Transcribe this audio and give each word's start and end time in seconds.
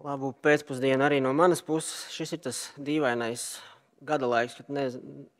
Labu 0.00 0.30
pēcpusdienu 0.40 1.04
arī 1.04 1.18
no 1.20 1.34
manas 1.36 1.60
puses. 1.64 2.06
Šis 2.14 2.32
ir 2.32 2.40
tas 2.46 2.58
dīvainais 2.80 3.42
gada 4.06 4.28
laiks, 4.30 4.54
kad 4.56 4.70
ne, 4.72 4.86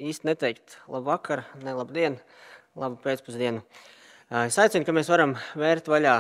īsti 0.03 0.29
neteikt 0.29 0.77
labu 0.93 1.09
vakaru, 1.09 1.45
ne 1.65 1.73
labu 1.79 1.95
dienu, 1.97 2.21
labu 2.77 2.99
pēcpusdienu. 3.01 3.63
Es 4.43 4.59
aicinu, 4.61 4.85
ka 4.85 4.93
mēs 4.97 5.09
varam 5.13 5.35
vērt 5.59 5.89
vaļā 5.93 6.17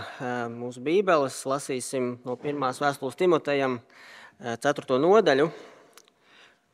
mūsu 0.53 0.80
bībeles, 0.84 1.42
lasīsim 1.48 2.14
no 2.24 2.37
pirmās 2.40 2.80
vēstules 2.82 3.18
Timotejam 3.21 3.79
4. 4.40 4.99
nodaļu. 5.03 5.51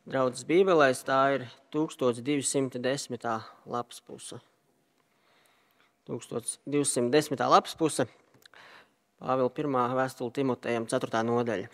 Draudzes 0.08 0.46
bībelēs 0.48 1.02
tā 1.04 1.20
ir 1.34 1.48
1210. 1.74 3.28
lapas 3.66 4.00
puse. 4.06 4.38
1210. 6.08 7.44
lapas 7.50 7.76
puse. 7.76 8.08
Pāvila 9.18 9.50
1. 9.50 9.78
vēstule 9.98 10.30
Timotejam 10.34 10.84
4. 10.86 11.22
nodaļa. 11.26 11.70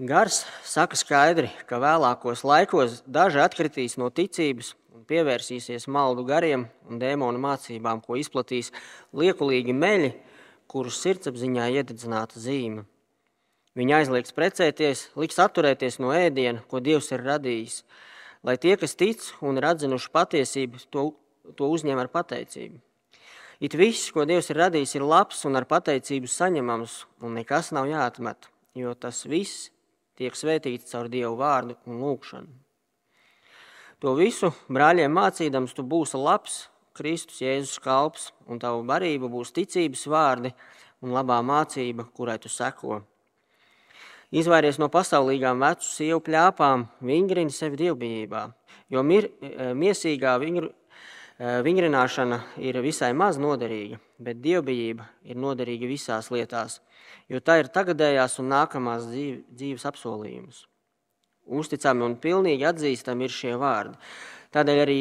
Gars 0.00 0.42
saka 0.64 0.96
skaidri, 0.96 1.48
ka 1.68 1.80
vēlākos 1.80 2.42
laikos 2.44 3.00
daži 3.04 3.40
atkritīs 3.40 3.96
no 4.00 4.08
ticības 4.12 4.74
un 4.96 5.06
pievērsīsies 5.08 5.88
maldu 5.92 6.24
gariem 6.28 6.66
un 6.88 7.00
dēmonu 7.00 7.40
mācībām, 7.40 8.00
ko 8.04 8.16
izplatīs 8.20 8.68
liekulīgi 9.16 9.76
meļi, 9.76 10.12
kurus 10.68 11.00
sirdsapziņā 11.04 11.70
iededzināta 11.76 12.40
zīme. 12.40 12.84
Viņi 13.76 13.96
aizliegs 13.96 14.36
precēties, 14.36 15.06
liks 15.20 15.40
atturēties 15.40 16.00
no 16.04 16.12
ēdiena, 16.16 16.64
ko 16.68 16.80
Dievs 16.84 17.12
ir 17.12 17.24
radījis, 17.24 17.80
lai 18.44 18.58
tie, 18.60 18.76
kas 18.76 18.96
tic 18.96 19.24
un 19.40 19.60
ir 19.60 19.68
atzinuši 19.72 20.12
patiesību, 20.16 20.84
to, 20.92 21.10
to 21.56 21.72
uzņem 21.76 22.00
ar 22.00 22.12
pateicību. 22.12 22.80
It 23.60 23.74
viss, 23.76 24.08
ko 24.08 24.24
Dievs 24.24 24.48
ir 24.48 24.56
radījis, 24.56 24.94
ir 24.96 25.04
labs 25.04 25.42
un 25.44 25.58
ar 25.58 25.66
pateicību 25.68 26.30
saņemams, 26.32 26.94
un 27.20 27.34
nekas 27.36 27.74
nav 27.76 27.90
jāatmet, 27.90 28.48
jo 28.72 28.94
tas 28.96 29.26
viss 29.28 29.68
tiek 30.16 30.32
svētīts 30.32 30.88
caur 30.88 31.10
Dievu 31.12 31.34
vārdu 31.36 31.76
un 31.84 32.00
lūgšanu. 32.00 32.48
To 34.00 34.14
visu 34.16 34.48
brāļiem 34.72 35.12
mācīdams, 35.12 35.74
tu 35.76 35.84
būsi 35.84 36.16
labs, 36.16 36.70
Kristus 36.96 37.42
Jēzus 37.44 37.76
kalps, 37.84 38.30
un 38.48 38.56
tavu 38.62 38.80
barība 38.88 39.28
būs 39.28 39.52
ticības 39.52 40.06
vārdi 40.08 40.54
un 41.04 41.12
labā 41.12 41.42
mācība, 41.44 42.08
kurai 42.16 42.38
tu 42.40 42.48
seko. 42.48 43.02
Izvairies 44.32 44.80
no 44.80 44.88
pasaulīgām 44.88 45.60
vecu 45.60 45.84
sievu 45.84 46.24
pļāpām, 46.24 46.88
vingrini 47.04 47.52
sevi 47.52 47.76
dievbijībā, 47.84 48.42
jo 48.88 49.04
mir, 49.04 49.28
eh, 49.42 49.74
miesīgā 49.76 50.38
vingru, 50.40 50.72
vingrināšana 51.40 52.40
ir 52.60 52.76
visai 52.84 53.14
maz 53.16 53.38
noderīga, 53.40 53.96
bet 54.20 54.42
dievbijība 54.44 55.06
ir 55.24 55.38
noderīga 55.40 55.88
visās 55.88 56.28
lietās, 56.28 56.80
jo 57.32 57.40
tā 57.40 57.60
ir 57.62 57.70
tagadējās 57.72 58.36
un 58.42 58.52
nākamās 58.52 59.08
dzīves 59.08 59.86
apsolījums. 59.88 60.66
Uzticami 61.50 62.04
un 62.04 62.18
pilnīgi 62.20 62.68
atzīstami 62.68 63.24
ir 63.26 63.34
šie 63.34 63.56
vārdi. 63.58 63.96
Tādēļ 64.52 64.82
arī 64.84 64.98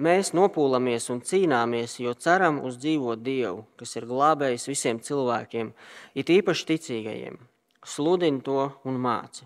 mēs 0.00 0.32
nopūlamies 0.34 1.10
un 1.12 1.20
cīnāmies, 1.20 2.00
jo 2.00 2.14
ceram 2.16 2.62
uz 2.64 2.80
dzīvot 2.80 3.20
Dievu, 3.22 3.66
kas 3.76 3.94
ir 4.00 4.08
glābējis 4.08 4.68
visiem 4.72 5.02
cilvēkiem, 5.04 5.74
it 6.16 6.32
īpaši 6.32 6.70
ticīgajiem. 6.72 7.42
Sludini 7.84 8.40
to 8.40 8.70
un 8.88 8.96
māci. 8.96 9.44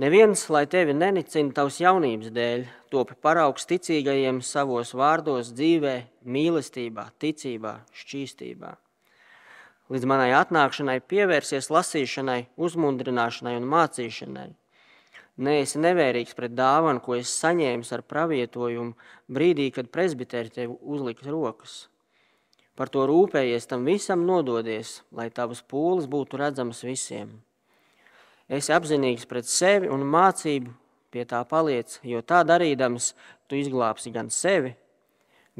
Neviens, 0.00 0.46
lai 0.48 0.64
tevi 0.64 0.94
nenicina 0.96 1.52
tavas 1.52 1.76
jaunības 1.76 2.30
dēļ, 2.32 2.62
topi 2.88 3.12
paraugs 3.20 3.66
ticīgajiem 3.68 4.38
savos 4.40 4.94
vārdos, 4.96 5.50
dzīvē, 5.52 5.92
mīlestībā, 6.24 7.10
ticībā, 7.20 7.74
šķīstībā. 8.00 8.70
Līdz 9.92 10.08
manai 10.08 10.30
atnākšanai 10.38 10.96
pievērsies 11.12 11.68
lasīšanai, 11.68 12.38
uzmundrināšanai 12.56 13.54
un 13.60 13.68
mācīšanai. 13.68 14.48
Nē, 15.44 15.58
esi 15.66 15.84
nevērīgs 15.84 16.32
pret 16.40 16.56
dāvanu, 16.56 17.04
ko 17.04 17.20
es 17.20 17.36
saņēmu 17.44 17.84
ar 17.92 18.08
pravietojumu 18.08 18.96
brīdī, 19.28 19.68
kad 19.76 19.92
presbiteri 19.92 20.56
tev 20.56 20.76
uzliks 20.80 21.28
rokas. 21.28 21.78
Par 22.80 22.88
to 22.88 23.04
rūpējies, 23.04 23.68
tam 23.68 23.84
visam 23.84 24.24
nododies, 24.24 25.02
lai 25.12 25.28
tavas 25.28 25.60
pūles 25.60 26.08
būtu 26.08 26.40
redzamas 26.40 26.80
visiem 26.80 27.42
esi 28.52 28.74
apzinīgs 28.74 29.26
pret 29.28 29.48
sevi 29.48 29.90
un 29.92 30.04
mācību 30.08 30.72
pie 31.12 31.24
tā 31.28 31.42
paliec, 31.48 31.98
jo 32.02 32.22
tā 32.24 32.42
darīdams 32.48 33.12
tu 33.48 33.58
izglābsi 33.60 34.12
gan 34.14 34.30
sevi, 34.32 34.74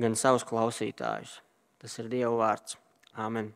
gan 0.00 0.16
savus 0.16 0.46
klausītājus. 0.48 1.40
Tas 1.82 1.98
ir 1.98 2.08
Dieva 2.12 2.32
vārds. 2.38 2.78
Āmen. 3.18 3.50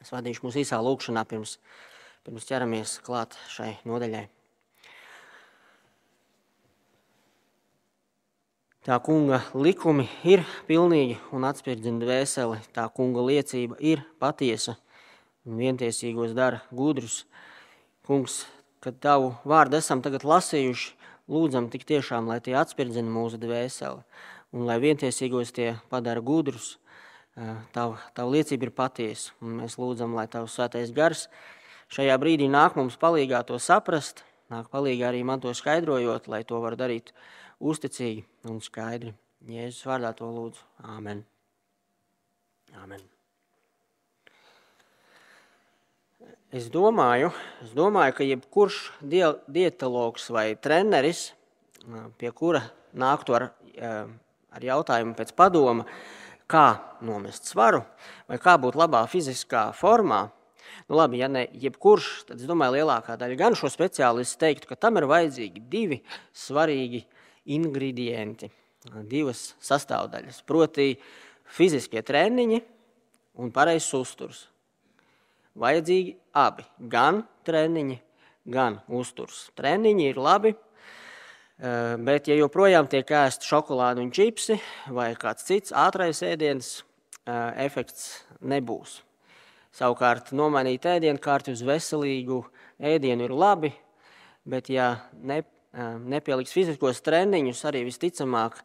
Es 0.00 0.12
vadīšu 0.14 0.46
mūsu 0.46 0.62
īsā 0.62 0.78
lūkšanā 0.80 1.24
pirms, 1.28 1.58
pirms 2.24 2.48
ķeramies 2.48 2.98
klāt 3.04 3.36
šai 3.52 3.74
nodaļai. 3.88 4.28
Tā 8.84 8.98
kunga 9.00 9.38
likumi 9.56 10.04
ir 10.28 10.42
pilnīgi 10.68 11.14
un 11.32 11.46
atspērdzina 11.48 12.02
dvēseli. 12.02 12.58
Tā 12.76 12.84
kunga 12.92 13.22
liecība 13.24 13.78
ir 13.80 14.02
patiesa 14.20 14.74
un 15.48 15.56
vientiesīgos 15.56 16.34
dara 16.36 16.60
gudrus. 16.68 17.22
Kungs, 18.04 18.44
kad 18.84 18.98
tavu 19.00 19.32
vārdu 19.48 19.78
esam 19.78 20.02
tagad 20.04 20.26
lasījuši, 20.28 20.92
lūdzam 21.32 21.70
tik 21.72 21.86
tiešām, 21.88 22.28
lai 22.28 22.40
tie 22.44 22.56
atspirdzina 22.60 23.08
mūsu 23.08 23.40
dvēseli 23.40 24.04
un 24.54 24.66
lai 24.68 24.78
vientiesīgos 24.82 25.54
tie 25.56 25.74
padara 25.90 26.22
gudrus. 26.24 26.74
Tava, 27.74 27.96
tava 28.14 28.30
liecība 28.30 28.68
ir 28.68 28.74
patiesa, 28.76 29.32
un 29.42 29.56
mēs 29.62 29.74
lūdzam, 29.80 30.14
lai 30.14 30.28
tavs 30.30 30.54
svētais 30.54 30.92
gars 30.94 31.26
šajā 31.94 32.14
brīdī 32.20 32.46
nāk 32.50 32.78
mums 32.78 32.98
palīgā 33.00 33.42
to 33.48 33.58
saprast, 33.58 34.22
nāk 34.52 34.70
palīgā 34.72 35.10
arī 35.10 35.24
man 35.26 35.42
to 35.42 35.54
skaidrojot, 35.54 36.28
lai 36.30 36.44
to 36.46 36.60
var 36.62 36.78
darīt 36.78 37.10
uzticīgi 37.58 38.26
un 38.50 38.62
skaidri. 38.62 39.16
Jēzus 39.44 39.88
vārdā 39.88 40.14
to 40.16 40.30
lūdzu. 40.30 40.62
Āmen. 40.94 41.26
Āmen. 42.80 43.13
Es 46.54 46.68
domāju, 46.70 47.32
es 47.64 47.72
domāju, 47.74 48.12
ka 48.14 48.22
jebkurš 48.22 48.76
dietologs 49.02 50.28
vai 50.30 50.52
treneris, 50.54 51.32
pie 52.14 52.30
kura 52.30 52.60
nāktu 52.94 53.34
ar, 53.34 53.46
ar 54.54 54.66
jautājumu 54.68 55.16
pēc 55.18 55.32
padoma, 55.34 55.82
kā 56.46 56.68
nomest 57.02 57.50
svaru 57.50 57.82
vai 58.30 58.38
kā 58.38 58.54
būt 58.62 58.78
labā 58.78 59.02
fiziskā 59.10 59.64
formā, 59.74 60.20
nu 60.86 61.00
labi, 61.00 61.24
ja 61.24 61.32
ne 61.32 61.42
jebkurš, 61.58 62.12
tad 62.30 62.38
es 62.38 62.46
domāju, 62.46 62.78
lielākā 62.78 63.18
daļa 63.18 63.40
gan 63.42 63.58
šo 63.58 63.72
speciālistu 63.74 64.44
teiktu, 64.46 64.70
ka 64.70 64.78
tam 64.78 65.02
ir 65.02 65.10
vajadzīgi 65.10 65.66
divi 65.74 66.02
svarīgi 66.30 67.02
ingredienti, 67.50 68.52
divas 69.10 69.56
sastāvdaļas, 69.58 70.44
proti 70.46 70.92
fiziskie 71.58 72.06
treniņi 72.06 72.62
un 73.42 73.50
pareizs 73.50 73.90
uzturs 73.98 74.46
vajadzīgi 75.58 76.16
abi. 76.34 76.66
Gan 76.90 77.22
treniņi, 77.46 77.98
gan 78.50 78.80
uzturs. 78.88 79.48
Treniņi 79.58 80.08
ir 80.10 80.20
labi, 80.20 80.54
eh, 80.54 81.96
bet 81.98 82.28
ja 82.28 82.34
joprojām 82.34 82.88
tiek 82.90 83.06
ēst 83.06 83.46
šokolāde 83.46 84.02
un 84.02 84.10
čipsi 84.10 84.60
vai 84.88 85.14
kāds 85.14 85.46
cits 85.46 85.72
ātrais 85.72 86.22
ēdiens, 86.22 86.82
eh, 87.26 87.66
efekts 87.66 88.24
nebūs. 88.42 89.02
Savukārt 89.74 90.30
nomainīt 90.32 90.82
ēdienu 90.86 91.18
kārtu 91.18 91.50
uz 91.50 91.62
veselīgu 91.62 92.44
ēdienu 92.80 93.24
ir 93.24 93.30
labi, 93.30 93.72
bet 94.46 94.68
ja 94.68 95.00
ne, 95.22 95.38
eh, 95.38 95.98
nepieliks 95.98 96.52
fiziskos 96.52 97.02
treniņus, 97.02 97.64
arī 97.64 97.84
visticamāk 97.84 98.60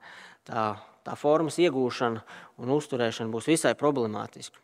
tā, 0.45 0.77
tā 1.06 1.17
formas 1.17 1.57
iegūšana 1.57 2.21
un 2.57 2.67
uzturēšana 2.67 3.31
būs 3.31 3.47
visai 3.47 3.73
problemātiska. 3.73 4.57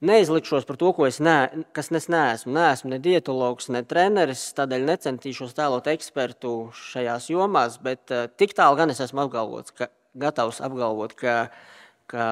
Neizlikšos 0.00 0.64
par 0.64 0.78
to, 0.80 0.94
es 1.04 1.18
ne, 1.20 1.64
kas 1.76 1.90
es 1.92 2.06
neesmu. 2.08 2.54
Neesmu 2.56 2.94
ne 2.94 2.98
dietologs, 3.04 3.68
ne 3.68 3.82
treneris, 3.84 4.46
tādēļ 4.56 4.86
necentīšos 4.88 5.52
tēlot 5.58 5.90
ekspertu 5.92 6.54
šajās 6.72 7.28
jomās, 7.28 7.76
bet 7.84 8.08
uh, 8.14 8.24
tik 8.40 8.56
tālu 8.56 8.78
gan 8.80 8.94
es 8.94 9.02
esmu 9.04 9.26
apgalvots, 9.26 9.74
ka, 9.76 9.90
gatavs 10.16 10.62
apgalvot, 10.64 11.12
ka, 11.20 11.34
ka 12.08 12.30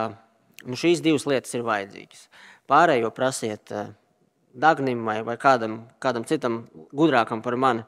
nu, 0.65 0.81
šīs 0.81 1.05
divas 1.05 1.29
lietas 1.29 1.53
ir 1.59 1.67
vajadzīgas. 1.69 2.25
Pārējo 2.73 3.13
prasiet 3.13 3.77
uh, 3.77 3.93
Dagnim 4.59 5.05
vai, 5.05 5.21
vai 5.23 5.37
kādam, 5.37 5.83
kādam 6.01 6.25
citam 6.25 6.63
gudrākam 6.97 7.45
par 7.45 7.59
mani. 7.61 7.85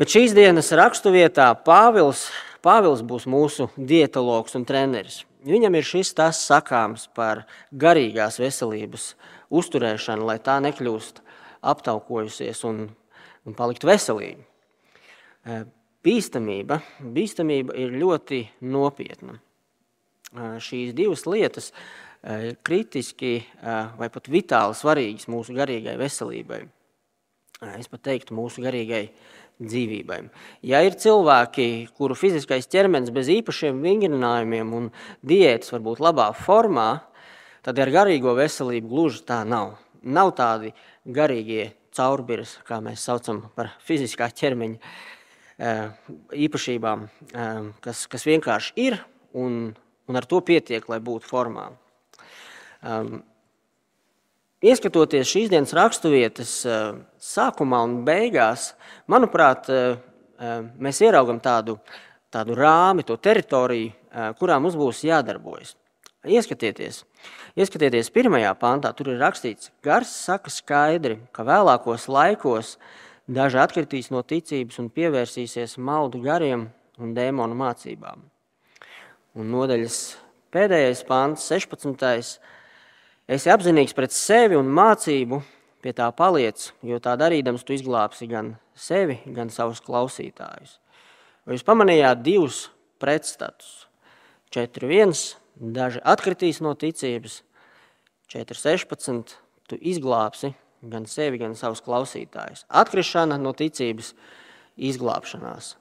Bet 0.00 0.12
šīs 0.12 0.32
dienas 0.36 0.72
raksturvietā 0.76 1.52
Pāvils, 1.64 2.26
Pāvils 2.64 3.04
būs 3.04 3.28
mūsu 3.28 3.68
dietologs 3.76 4.56
un 4.56 4.64
treneris. 4.64 5.26
Viņam 5.46 5.78
ir 5.78 5.86
šis 5.86 6.10
tas 6.18 6.40
sakāms 6.48 7.06
par 7.14 7.44
garīgās 7.70 8.40
veselības 8.42 9.12
uzturēšanu, 9.54 10.26
lai 10.26 10.38
tā 10.42 10.58
nekļūst 10.64 11.22
aptaukojusies 11.66 12.64
un, 12.66 12.86
un 13.46 13.56
palikt 13.58 13.86
veselīga. 13.86 14.42
E, 15.46 15.60
bīstamība, 16.06 16.80
bīstamība 17.00 17.76
ir 17.78 17.94
ļoti 17.94 18.42
nopietna. 18.66 19.38
E, 19.38 20.50
šīs 20.62 20.96
divas 20.98 21.26
lietas 21.30 21.72
kritiski 22.66 23.36
vai 23.62 24.08
pat 24.10 24.26
vitāli 24.32 24.74
svarīgas 24.74 25.28
mūsu 25.30 25.54
garīgai 25.54 25.92
veselībai. 26.00 26.64
Es 27.76 27.86
pat 27.86 28.02
teiktu, 28.08 28.34
mūsu 28.34 28.64
garīgai 28.64 29.04
dzīvībai. 29.62 30.20
Ja 30.66 30.82
ir 30.84 30.98
cilvēki, 31.00 31.88
kuru 31.96 32.16
fiziskais 32.18 32.68
ķermenis 32.72 33.12
bez 33.14 33.30
īpašiem 33.32 33.80
vingrinājumiem 33.84 34.72
un 34.76 34.90
diētas 35.26 35.72
var 35.72 35.84
būt 35.86 36.02
labā 36.04 36.28
formā, 36.36 36.90
tad 37.64 37.80
ar 37.82 37.92
garīgo 37.94 38.36
veselību 38.36 38.92
gluži 38.92 39.24
tā 39.28 39.40
nav. 39.48 39.76
Nav 40.06 40.34
tādi 40.38 40.74
garīgie 41.06 41.72
caurbirs, 41.96 42.58
kā 42.68 42.80
mēs 42.84 43.06
saucam 43.08 43.46
par 43.56 43.72
fiziskā 43.86 44.28
ķermeņa 44.36 44.92
īpašībām, 46.46 47.06
kas, 47.84 48.04
kas 48.12 48.26
vienkārši 48.28 48.76
ir 48.84 48.98
un, 49.32 49.72
un 50.06 50.20
ar 50.20 50.28
to 50.28 50.42
pietiek, 50.44 50.84
lai 50.92 51.00
būtu 51.00 51.30
formā. 51.30 51.70
Ieskatoties 54.64 55.28
šīs 55.28 55.50
dienas 55.52 55.74
raksturvietas 55.76 56.52
sākumā 57.20 57.82
un 57.84 57.98
beigās, 58.06 58.70
manuprāt, 59.04 59.68
mēs 60.80 61.00
ieraugam 61.04 61.42
tādu, 61.44 61.74
tādu 62.32 62.56
rāmi, 62.56 63.04
to 63.04 63.18
teritoriju, 63.20 63.92
kurā 64.40 64.56
mums 64.56 64.78
būs 64.80 65.02
jādarbojas. 65.04 65.74
Ieskatieties, 66.26 67.02
ieskatieties 67.54 68.08
pirmajā 68.10 68.54
pantā, 68.58 68.90
tur 68.96 69.12
ir 69.12 69.20
rakstīts, 69.20 69.68
gars 69.84 70.10
saka 70.24 70.50
skaidri, 70.50 71.20
ka 71.36 71.44
vēlākos 71.46 72.08
laikos 72.08 72.78
daži 73.28 73.60
atkritīs 73.60 74.08
no 74.10 74.24
ticības 74.24 74.80
un 74.80 74.88
pievērsīsies 74.88 75.76
maldu 75.76 76.24
gariem 76.24 76.70
un 76.96 77.12
dēmonu 77.14 77.54
mācībām. 77.60 78.24
Un 79.36 79.52
nodaļas 79.52 80.00
pēdējais 80.56 81.04
pants, 81.06 81.44
16. 81.52 82.40
Esi 83.26 83.50
apzinīgs 83.50 83.94
pret 83.96 84.12
sevi 84.14 84.54
un 84.54 84.68
mācību, 84.70 85.40
pie 85.82 85.90
tā 85.98 86.06
paliec, 86.14 86.68
jo 86.86 87.00
tā 87.02 87.16
darīdams 87.18 87.64
tu 87.66 87.74
izglābsi 87.74 88.28
gan 88.30 88.52
sevi, 88.78 89.16
gan 89.34 89.50
savus 89.50 89.80
klausītājus. 89.82 90.76
Vai 91.42 91.56
jūs 91.56 91.66
pamanījāt 91.66 92.22
divus 92.22 92.60
pretstatus? 93.02 93.88
4.1. 94.54 95.14
Daži 95.56 96.02
atkritīs 96.06 96.60
no 96.62 96.76
ticības, 96.78 97.40
4.16. 98.30 99.34
Tu 99.66 99.78
izglābsi 99.90 100.52
gan 100.86 101.08
sevi, 101.10 101.40
gan 101.42 101.56
savus 101.58 101.82
klausītājus. 101.82 102.62
Atkrišana 102.70 103.40
no 103.42 103.50
ticības, 103.58 104.12
izglābšanās. 104.76 105.72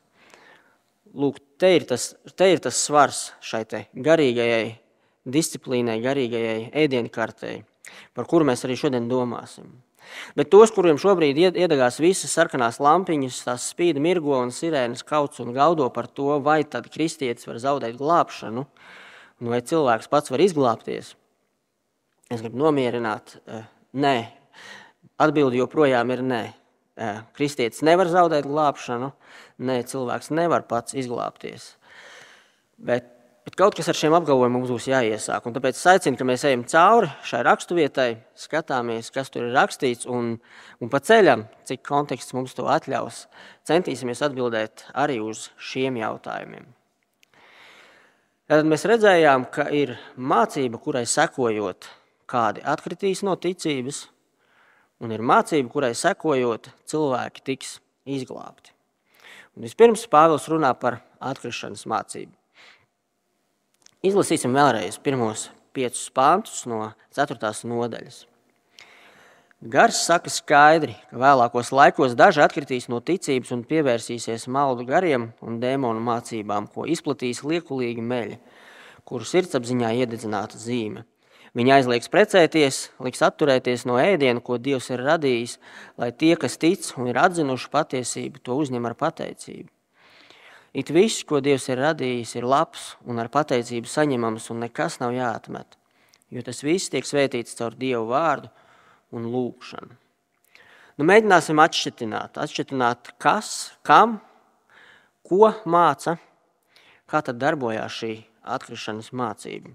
Lūk, 1.14 1.38
te 1.62 1.76
ir 1.78 1.86
tas, 1.86 2.16
te 2.34 2.50
ir 2.56 2.64
tas 2.64 2.80
svars 2.88 3.28
šai 3.46 3.62
garīgajai 3.94 4.80
disciplīnai, 5.26 5.98
garīgajai 6.04 6.70
ēdienkartei, 6.86 7.60
par 8.14 8.30
kuru 8.30 8.48
mēs 8.48 8.66
arī 8.66 8.78
šodien 8.80 9.10
domāsim. 9.10 9.70
Bet 10.38 10.52
tos, 10.54 10.72
kuriem 10.74 11.00
šobrīd 11.02 11.40
iedegās 11.58 11.98
visas 12.02 12.34
sarkanās 12.38 12.78
lampiņas, 12.84 13.42
tās 13.48 13.70
spīd 13.72 14.00
mirgo 14.02 14.38
un 14.38 14.52
sirēnas 14.54 15.06
kauts 15.08 15.42
un 15.42 15.54
gaudo 15.56 15.88
par 15.94 16.08
to, 16.08 16.38
vai 16.46 16.62
tad 16.64 16.92
kristietis 16.94 17.48
var 17.50 17.58
zaudēt 17.64 17.98
glābšanu, 18.00 18.66
un 19.42 19.54
vai 19.54 19.62
cilvēks 19.66 20.12
pats 20.12 20.34
var 20.34 20.44
izglābties, 20.46 21.16
es 22.30 22.44
gribu 22.44 22.62
nomierināt, 22.62 23.40
eh, 23.48 23.66
nē. 23.94 24.18
Atbildi 25.22 25.62
joprojām 25.62 26.12
ir 26.12 26.22
nē. 26.22 26.44
Eh, 26.98 27.22
kristietis 27.36 27.82
nevar 27.82 28.08
zaudēt 28.08 28.46
glābšanu, 28.48 29.12
nē, 29.60 29.82
cilvēks 29.84 30.32
nevar 30.32 30.64
pats 30.68 30.94
izglābties. 30.94 31.76
Bet 32.78 33.15
Bet 33.46 33.54
kaut 33.60 33.76
kas 33.78 33.92
ar 33.92 33.98
šiem 33.98 34.16
apgalvojumiem 34.18 34.56
mums 34.58 34.72
būs 34.74 34.88
jāiesāk. 34.90 35.46
Tāpēc 35.54 35.78
es 35.78 35.88
aicinu, 35.92 36.18
ka 36.18 36.26
mēs 36.26 36.44
ejam 36.50 36.64
cauri 36.66 37.12
šai 37.30 37.44
raksturvietai, 37.46 38.08
skatāmies, 38.42 39.12
kas 39.14 39.30
tur 39.30 39.44
ir 39.46 39.54
rakstīts, 39.54 40.08
un, 40.10 40.32
un 40.82 40.90
pa 40.90 40.98
ceļam, 40.98 41.44
cik 41.70 41.84
konteksts 41.86 42.34
mums 42.34 42.58
to 42.58 42.66
atļaus, 42.74 43.28
centīsimies 43.70 44.24
atbildēt 44.26 44.88
arī 44.98 45.20
uz 45.22 45.52
šiem 45.62 46.00
jautājumiem. 46.02 46.66
Tad 48.50 48.66
mēs 48.70 48.86
redzējām, 48.90 49.46
ka 49.54 49.68
ir 49.74 49.94
mācība, 50.18 50.82
kurai 50.82 51.04
sekojot, 51.10 51.86
kādi 52.30 52.66
atkritīs 52.66 53.22
no 53.26 53.36
ticības, 53.42 54.08
un 55.06 55.14
ir 55.14 55.22
mācība, 55.22 55.70
kurai 55.70 55.92
sekojot, 55.98 56.72
cilvēki 56.90 57.46
tiks 57.52 57.78
izglābti. 58.10 58.74
Un 59.54 59.70
vispirms 59.70 60.08
Pāvils 60.10 60.50
runā 60.50 60.74
par 60.82 61.00
atkrišanas 61.22 61.86
mācību. 61.94 62.34
Izlasīsim 64.06 64.54
vēlreiz 64.54 65.00
pirmos 65.02 65.48
piecus 65.74 66.12
pāntus 66.14 66.60
no 66.70 66.92
4. 67.18 67.50
nodaļas. 67.66 68.20
Gars 69.66 70.04
saka 70.06 70.30
skaidri, 70.30 70.94
ka 71.10 71.18
vēlākos 71.24 71.72
laikos 71.74 72.14
daži 72.14 72.44
atkritīs 72.46 72.86
no 72.92 73.00
ticības 73.02 73.56
un 73.56 73.64
pievērsīsies 73.66 74.46
maldu 74.52 74.86
gariem 74.86 75.32
un 75.42 75.58
dēmonu 75.64 76.06
mācībām, 76.06 76.70
ko 76.70 76.86
izplatīs 76.86 77.42
liekulīgi 77.42 78.06
meļi, 78.06 78.38
kuru 79.10 79.26
sirdsapziņā 79.26 79.96
iededzināta 80.04 80.62
zīme. 80.62 81.08
Viņi 81.58 81.74
aizliegs 81.80 82.12
precēties, 82.14 82.82
liks 83.02 83.26
atturēties 83.26 83.88
no 83.90 83.98
ēdiena, 83.98 84.44
ko 84.44 84.60
Dievs 84.62 84.92
ir 84.94 85.02
radījis, 85.02 85.58
lai 85.98 86.12
tie, 86.14 86.36
kas 86.38 86.62
tic 86.62 86.92
un 87.00 87.10
ir 87.10 87.18
atzinuši 87.26 87.74
patiesību, 87.74 88.46
to 88.46 88.62
uzņem 88.62 88.86
ar 88.86 89.00
pateicību. 89.02 89.72
It 90.76 90.92
viss, 90.92 91.24
ko 91.24 91.40
Dievs 91.40 91.70
ir 91.72 91.80
radījis, 91.80 92.34
ir 92.36 92.46
labs 92.52 92.96
un 93.08 93.22
ar 93.24 93.30
pateicību 93.32 93.88
saņemams, 93.88 94.50
un 94.52 94.66
nekas 94.66 95.00
nav 95.00 95.14
jāatmet. 95.16 95.78
Jo 96.36 96.44
tas 96.44 96.60
viss 96.68 96.92
tiek 96.92 97.08
svētīts 97.08 97.56
caur 97.56 97.78
Dievu 97.80 98.10
vārdu 98.10 98.50
un 99.16 99.30
lūgšanu. 99.32 99.96
Nu, 101.00 101.08
mēģināsim 101.08 101.60
atšķirt, 101.64 102.04
atšķirt, 102.44 103.14
kas, 103.24 103.50
kam, 103.88 104.18
ko 105.24 105.54
māca, 105.64 106.18
kā 107.08 107.24
tad 107.24 107.40
darbojās 107.40 107.96
šī 108.02 108.14
atkrišanas 108.44 109.14
mācība. 109.16 109.72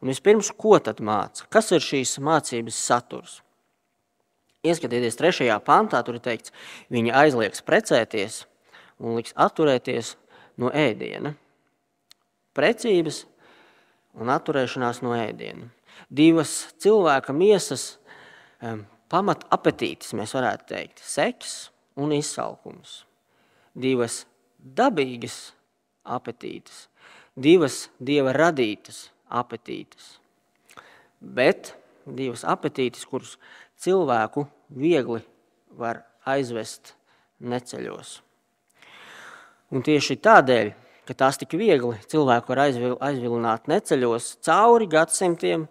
Un 0.00 0.12
vispirms, 0.12 0.52
ko 0.52 0.76
tad 0.84 1.00
māca? 1.04 1.48
Kas 1.52 1.72
ir 1.72 1.84
šīs 1.84 2.18
mācības 2.24 2.76
saturs? 2.76 3.40
Ieskatieties 4.64 5.16
trešajā 5.16 5.56
pantā, 5.64 6.04
tur 6.04 6.20
ir 6.20 6.24
teikts, 6.24 6.52
viņa 6.92 7.16
aizliegs 7.24 7.64
precēties 7.64 8.42
un 9.00 9.16
liks 9.18 9.34
atturēties 9.36 10.14
no 10.60 10.70
ēdiena. 10.76 11.34
Precības 12.56 13.24
un 14.20 14.30
atturēšanās 14.32 15.02
no 15.04 15.14
ēdiena. 15.16 15.70
Divas 16.10 16.70
cilvēka 16.82 17.34
miesas 17.36 17.94
pamat 19.10 19.46
apetītes, 19.54 20.14
mēs 20.16 20.34
varētu 20.36 20.68
teikt, 20.70 21.02
seks 21.04 21.70
un 22.00 22.14
izsalkums. 22.16 23.04
Divas 23.74 24.24
dabīgas 24.60 25.52
apetītes, 26.04 26.88
divas 27.38 27.84
dieva 28.02 28.34
radītas 28.36 29.08
apetītes. 29.30 30.16
Bet 31.20 31.74
divas 32.04 32.42
apetītes, 32.48 33.06
kuras 33.06 33.36
cilvēku 33.80 34.46
viegli 34.72 35.20
var 35.76 36.02
aizvest 36.28 36.94
neceļos. 37.40 38.18
Un 39.70 39.84
tieši 39.86 40.16
tādēļ, 40.24 40.72
ka 41.06 41.16
tās 41.24 41.38
tik 41.40 41.54
viegli 41.58 41.98
cilvēku 42.10 42.52
var 42.52 42.64
aizvil, 42.66 42.96
aizvilināt 43.02 43.70
neceļos 43.70 44.32
cauri 44.46 44.88
gadsimtiem, 44.90 45.68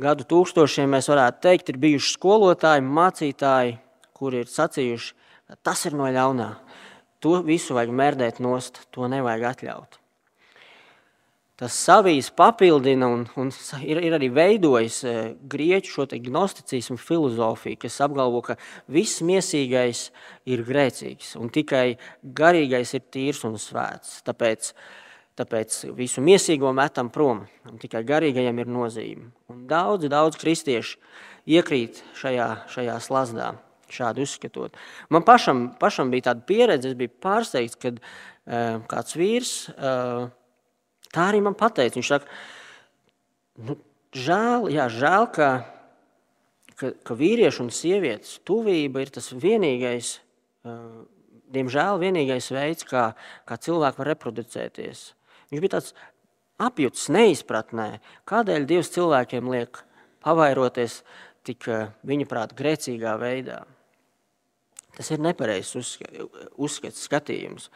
gadu 0.00 0.26
tūkstošiem, 0.26 0.90
mēs 0.96 1.10
varētu 1.12 1.44
teikt, 1.46 1.70
ir 1.70 1.80
bijuši 1.84 2.14
skolotāji, 2.16 2.86
mācītāji, 2.98 3.78
kuri 4.16 4.42
ir 4.42 4.50
sacījuši, 4.50 5.14
tas 5.62 5.86
ir 5.86 5.96
no 5.98 6.10
ļaunā. 6.10 6.50
To 7.20 7.38
visu 7.46 7.76
vajag 7.76 7.94
mērdēt 8.02 8.42
nost, 8.42 8.86
to 8.90 9.06
nevajag 9.12 9.50
atļaut 9.54 9.99
tas 11.60 11.74
savijas 11.76 12.30
papildina 12.32 13.04
un, 13.12 13.26
un 13.36 13.50
ir, 13.84 13.98
ir 14.00 14.14
arī 14.16 14.30
veidojis 14.32 15.02
e, 15.04 15.12
grieķu 15.52 15.92
šo 15.92 16.06
gnosticismu 16.24 16.96
filozofiju, 16.96 17.76
kas 17.82 17.98
apgalvo, 18.00 18.40
ka 18.46 18.56
viss 18.88 19.20
miesīgais 19.20 20.06
ir 20.48 20.64
grēcīgs 20.64 21.34
un 21.36 21.52
tikai 21.52 21.98
garīgais 22.24 22.94
ir 22.96 23.04
tīrs 23.12 23.44
un 23.44 23.60
svēts. 23.60 24.22
Tāpēc, 24.24 24.72
tāpēc 25.36 25.78
visu 26.00 26.24
miesīgo 26.24 26.72
metam 26.72 27.12
prom, 27.12 27.44
tikai 27.84 28.06
garīgajam 28.08 28.64
ir 28.64 28.72
nozīme. 28.72 29.28
Un 29.52 29.66
daudz, 29.68 30.08
daudz 30.08 30.40
kristiešu 30.40 30.96
iekrīt 31.44 32.00
šajā, 32.16 32.50
šajā 32.72 32.96
slazdā. 33.04 33.52
Šādi 33.90 34.22
uzskatot. 34.22 34.76
Man 35.10 35.24
pašam, 35.26 35.64
pašam 35.76 36.12
bija 36.12 36.30
tāda 36.30 36.44
pieredze, 36.46 36.92
es 36.92 36.96
biju 36.96 37.10
pārsteigts, 37.20 37.74
kad 37.74 37.96
uh, 37.98 38.78
kāds 38.86 39.16
vīrs 39.18 39.54
uh, 39.74 40.28
Tā 41.14 41.28
arī 41.30 41.42
man 41.44 41.56
pateica. 41.58 41.98
Viņš 41.98 42.10
saka, 42.12 42.28
nu, 43.66 43.76
žēl, 44.14 44.68
jā, 44.74 44.86
žēl 44.92 45.26
ka, 45.34 45.48
ka, 46.78 46.92
ka 47.06 47.16
vīriešu 47.18 47.66
un 47.66 47.72
sievietes 47.74 48.38
tuvība 48.46 49.02
ir 49.04 49.12
tas 49.14 49.32
vienīgais, 49.34 50.18
uh, 50.66 51.02
diemžēl, 51.50 51.98
vienīgais 52.02 52.52
veids, 52.54 52.86
kā, 52.86 53.10
kā 53.48 53.58
cilvēki 53.58 54.02
var 54.02 54.12
reproducēties. 54.14 55.04
Viņš 55.50 55.64
bija 55.64 55.76
tāds 55.78 55.94
apjūts 56.60 57.08
neizpratnē, 57.10 57.88
kādēļ 58.28 58.68
Dievs 58.68 58.92
cilvēkiem 58.94 59.50
liek 59.50 59.82
pavairoties 60.24 61.00
tik 61.46 61.68
eh, 61.72 61.90
viņa 62.06 62.28
prāta 62.28 62.56
grēcīgā 62.58 63.16
veidā. 63.20 63.62
Tas 65.00 65.08
ir 65.14 65.22
nepareizs 65.24 65.70
uzskats, 66.60 67.06
skatījums. 67.06 67.70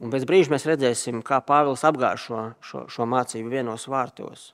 Un 0.00 0.08
pēc 0.08 0.22
brīža 0.24 0.48
mēs 0.54 0.64
redzēsim, 0.64 1.18
kā 1.20 1.42
Pāvils 1.44 1.82
apgāž 1.84 2.22
šo, 2.24 2.44
šo, 2.64 2.86
šo 2.88 3.04
mācību 3.04 3.52
vienos 3.52 3.84
vārtos. 3.92 4.46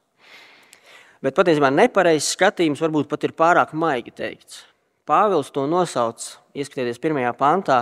Bet 1.22 1.36
patiesībā 1.38 1.70
nepareizs 1.70 2.32
skatījums 2.34 2.82
varbūt 2.82 3.06
pat 3.12 3.28
ir 3.28 3.34
pārāk 3.38 3.76
maigi 3.78 4.10
teikts. 4.18 4.64
Pāvils 5.06 5.52
to 5.54 5.68
nosauc, 5.70 6.24
ieskatieties 6.58 6.98
pirmajā 7.04 7.30
pantā, 7.38 7.78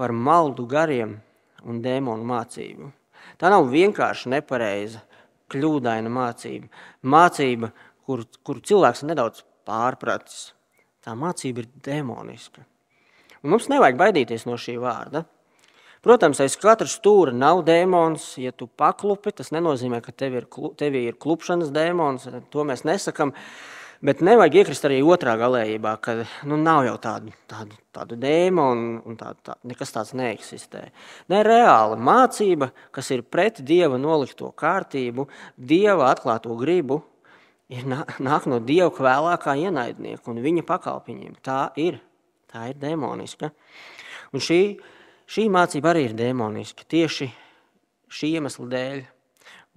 par 0.00 0.16
maldu 0.16 0.64
gariem 0.64 1.18
un 1.68 1.84
dēmonu 1.84 2.24
mācību. 2.24 2.88
Tā 3.36 3.52
nav 3.52 3.68
vienkārši 3.68 4.32
nepareiza, 4.32 5.04
kļūdaina 5.52 6.08
mācība. 6.08 6.72
Mācība, 7.04 7.68
kur, 8.08 8.24
kur 8.40 8.64
cilvēks 8.64 9.04
nedaudz 9.12 9.44
pārpratis. 9.68 10.54
Tā 11.04 11.12
mācība 11.12 11.66
ir 11.66 11.70
demoniska. 11.84 12.64
Un 13.44 13.54
mums 13.54 13.68
nevajag 13.70 13.98
baidīties 14.00 14.46
no 14.48 14.58
šī 14.58 14.78
vārda. 14.82 15.24
Protams, 16.04 16.38
aiz 16.42 16.54
katra 16.58 16.86
stūra 16.86 17.34
nav 17.34 17.64
dēmons. 17.66 18.36
Ja 18.38 18.52
tu 18.54 18.68
paklupi, 18.70 19.32
tas 19.34 19.50
nenozīmē, 19.54 19.98
ka 20.04 20.14
tev 20.14 20.36
ir, 20.38 20.46
tev 20.78 20.94
ir 20.98 21.18
klupšanas 21.18 21.72
dēmons. 21.74 22.28
To 22.54 22.66
mēs 22.66 22.84
nesakām. 22.86 23.34
Bet 23.98 24.20
nevajag 24.22 24.60
iekrist 24.60 24.84
arī 24.86 25.00
otrā 25.02 25.32
galējībā, 25.40 25.96
ka 25.98 26.12
nu, 26.46 26.54
nav 26.62 26.84
jau 26.86 26.94
tādu, 27.02 27.32
tādu, 27.50 27.74
tādu 27.90 28.14
dēmonu 28.22 29.00
un 29.10 29.16
tā, 29.18 29.32
tā, 29.42 29.56
nekas 29.66 29.90
tāds 29.90 30.14
neeksistē. 30.14 30.84
Ne 31.34 31.40
reāla 31.42 31.98
mācība, 31.98 32.70
kas 32.94 33.10
ir 33.10 33.24
pret 33.26 33.58
dieva 33.66 33.98
nolikto 33.98 34.52
kārtību, 34.54 35.26
dieva 35.58 36.12
atklāto 36.12 36.54
gribu, 36.60 37.00
ir 37.74 37.90
nāk 37.90 38.46
no 38.46 38.62
dieva 38.62 38.92
vēlākā 38.94 39.58
ienaidnieka 39.66 40.30
un 40.30 40.38
viņa 40.46 40.62
pakalpiņiem. 40.68 41.34
Tā 41.42 41.64
ir, 41.82 41.98
tā 42.50 42.68
ir 42.72 42.78
demoniska. 42.80 43.50
Un 44.32 44.44
šī, 44.44 44.62
šī 45.28 45.46
mācība 45.52 45.92
arī 45.92 46.08
ir 46.08 46.16
demoniska 46.18 46.86
tieši 46.88 47.30
šī 48.08 48.34
iemesla 48.38 48.68
dēļ. 48.74 49.02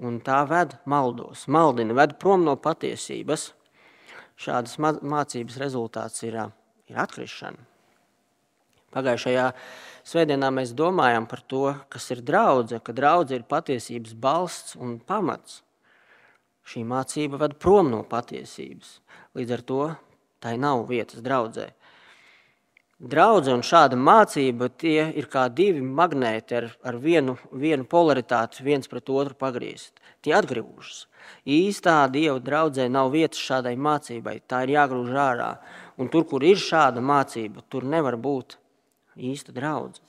Un 0.02 0.18
tā 0.26 0.40
ved 0.50 0.78
maldos, 0.90 1.46
maldina, 1.52 1.94
ved 1.94 2.16
prom 2.22 2.46
no 2.48 2.56
patiesības 2.58 3.52
šādas 4.42 4.80
mācības 4.82 5.60
rezultāts 5.62 6.24
ir, 6.26 6.40
ir 6.90 7.02
atkrišana. 7.04 7.68
Pagājušajā 8.92 9.46
svētdienā 10.04 10.50
mēs 10.52 10.74
domājam 10.76 11.28
par 11.30 11.44
to, 11.48 11.68
kas 11.92 12.10
ir 12.12 12.24
draudzene, 12.28 12.82
ka 12.84 12.96
draudzene 12.96 13.40
ir 13.40 13.48
patiesības 13.48 14.16
balsts 14.20 14.76
un 14.76 14.98
pamats. 15.00 15.62
Šī 16.68 16.84
mācība 16.88 17.40
ved 17.42 17.56
prom 17.62 17.92
no 17.94 18.02
patiesības. 18.08 18.98
Līdz 19.38 19.56
ar 19.56 19.64
to 19.70 19.82
tai 20.44 20.58
nav 20.60 20.84
vietas 20.90 21.24
draudzē. 21.24 21.70
Draudze 23.02 23.50
un 23.50 23.64
šāda 23.66 23.98
mācība 23.98 24.68
tie 24.78 25.08
ir 25.18 25.26
kā 25.26 25.48
divi 25.50 25.82
magnēti 25.82 26.54
ar, 26.60 26.68
ar 26.86 27.00
vienu, 27.02 27.34
vienu 27.50 27.88
polaritāti, 27.90 28.62
viens 28.62 28.86
pret 28.92 29.10
otru 29.10 29.34
pagriezt. 29.34 29.98
Tie 30.22 30.36
atgriežas. 30.38 31.08
Īstā 31.50 31.96
Dieva 32.14 32.38
draudzē 32.38 32.86
nav 32.94 33.10
vietas 33.16 33.42
šādai 33.42 33.74
mācībai, 33.74 34.36
tā 34.46 34.62
ir 34.68 34.76
jāgrūž 34.76 35.18
ārā. 35.18 35.50
Un 35.98 36.14
tur, 36.14 36.28
kur 36.30 36.46
ir 36.46 36.62
šāda 36.62 37.02
mācība, 37.02 37.66
tur 37.74 37.90
nevar 37.90 38.20
būt 38.22 38.60
īsta 39.18 39.54
draudzība. 39.56 40.06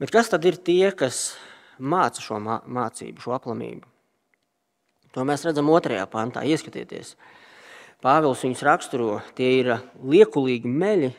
Bet 0.00 0.12
kas 0.12 0.28
tad 0.32 0.44
ir 0.48 0.60
tie, 0.60 0.92
kas 0.96 1.34
māca 1.80 2.20
šo 2.20 2.36
mācību, 2.40 3.20
šo 3.24 3.34
aplamību? 3.36 3.88
To 5.16 5.24
mēs 5.28 5.44
redzam 5.48 5.68
otrajā 5.72 6.06
pantā. 6.12 6.44
Ieskatieties, 6.44 7.16
Pāvils 8.00 8.40
viņus 8.46 8.64
raksturo, 8.64 9.20
tie 9.36 9.50
ir 9.60 9.74
liekulīgi 10.00 10.68
meļi, 10.68 11.10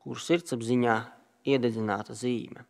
kur 0.00 0.20
sirdsapziņā 0.24 0.96
iededzināta 1.52 2.16
zīme. 2.16 2.64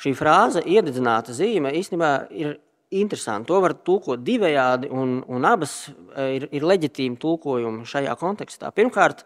Šī 0.00 0.14
frāze, 0.18 0.62
iededzināta 0.64 1.34
zīme, 1.36 1.74
īstenībā 1.78 2.12
ir 2.32 2.56
interesanti. 2.92 3.48
To 3.50 3.60
var 3.62 3.74
tulkot 3.86 4.22
divējādi, 4.24 4.90
un, 4.92 5.20
un 5.28 5.48
abas 5.48 5.74
e, 5.88 6.26
ir, 6.38 6.48
ir 6.52 6.66
leģitīmi 6.66 7.20
tulkojumi 7.20 7.86
šajā 7.88 8.16
kontekstā. 8.20 8.72
Pirmkārt, 8.74 9.22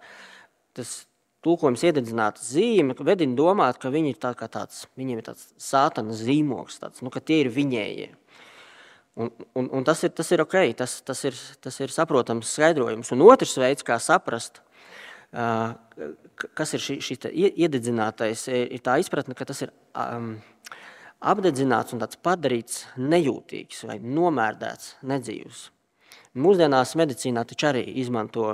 tas 0.77 0.99
tulkojums 1.47 1.87
iededzināta 1.87 2.43
zīme 2.43 2.97
vedina 3.07 3.39
domāt, 3.39 3.81
ka 3.83 3.95
viņi 3.95 4.15
ir 4.15 4.21
tā 4.23 4.35
tāds, 4.43 4.85
viņiem 4.99 5.23
ir 5.23 5.29
tāds 5.31 5.49
sātana 5.63 6.15
zīmogs, 6.19 6.81
tāds, 6.83 7.03
nu, 7.07 7.15
ka 7.15 7.23
tie 7.23 7.45
ir 7.45 7.53
viņējie. 7.55 8.11
Un, 9.17 9.31
un, 9.57 9.69
un 9.73 9.85
tas, 9.85 10.03
ir, 10.05 10.13
tas 10.13 10.29
ir 10.35 10.43
ok, 10.45 10.59
tas, 10.77 10.99
tas, 11.07 11.23
ir, 11.25 11.37
tas 11.65 11.79
ir 11.81 11.93
saprotams 11.93 12.51
skaidrojums. 12.53 13.15
Un 13.15 13.25
otrs 13.25 13.55
veids, 13.57 13.85
kā 13.87 13.97
saprast, 14.03 14.61
kas 16.57 16.75
ir 16.77 16.85
šī, 16.85 16.99
šī 17.01 17.17
iededzinātais, 17.33 18.47
ir 18.53 18.85
tā 18.85 18.99
izpratne, 19.01 19.37
ka 19.37 19.49
tas 19.49 19.65
ir 19.65 19.73
um, 19.97 20.35
apdedzināts 21.25 21.97
un 21.97 22.05
padarīts 22.23 22.85
nejūtīgs 23.01 23.87
vai 23.89 23.99
nomērdēts, 24.05 24.97
nedzīvs. 25.09 25.65
Mūsdienās 26.37 26.93
medicīnā 27.01 27.47
taču 27.49 27.71
arī 27.71 27.87
izmanto 28.03 28.51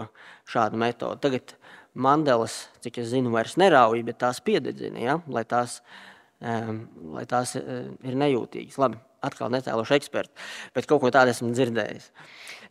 šādu 0.46 0.78
metodi. 0.78 1.22
Tagad 1.24 1.56
mandelas, 1.98 2.68
cik 2.84 3.02
es 3.02 3.10
zinu, 3.10 3.32
vairs 3.34 3.58
nerauj, 3.58 4.04
bet 4.06 4.20
tās 4.22 4.38
piededzina, 4.44 5.02
ja? 5.02 5.16
lai 5.26 5.42
tās, 5.42 5.80
um, 6.38 6.84
lai 7.16 7.26
tās 7.26 7.56
ir 7.58 8.14
nejūtīgas. 8.22 8.78
Labi, 8.78 9.02
atkal 9.22 9.52
netēlošu 9.54 9.96
ekspertu, 9.96 10.34
bet 10.74 10.88
kaut 10.90 11.02
ko 11.04 11.12
tādu 11.14 11.32
esmu 11.34 11.52
dzirdējis. 11.54 12.10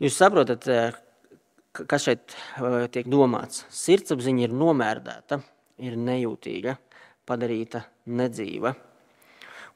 Jūs 0.04 0.20
saprotat, 0.20 0.68
eh, 0.68 1.00
kas 1.82 2.08
šeit 2.08 2.36
eh, 2.36 2.88
tiek 2.92 3.10
domāts? 3.12 3.66
Sirdsapziņa 3.74 4.48
ir 4.48 4.56
nomērdēta, 4.56 5.42
ir 5.82 5.98
nejūtīga, 5.98 6.78
padarīta 7.28 7.86
nedzīva. 8.12 8.76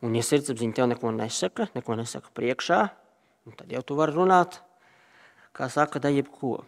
Un, 0.03 0.15
ja 0.17 0.23
sirdsapziņa 0.25 0.75
tev 0.75 0.91
neko 0.91 1.11
nesaka, 1.15 1.69
neko 1.75 1.95
nesaka 1.97 2.33
priekšā, 2.35 2.81
tad 3.55 3.71
jau 3.71 3.81
tu 3.85 3.95
vari 3.97 4.15
runāt, 4.15 4.59
kā 5.55 5.69
saka, 5.71 6.01
da 6.03 6.11
jebko. 6.11 6.59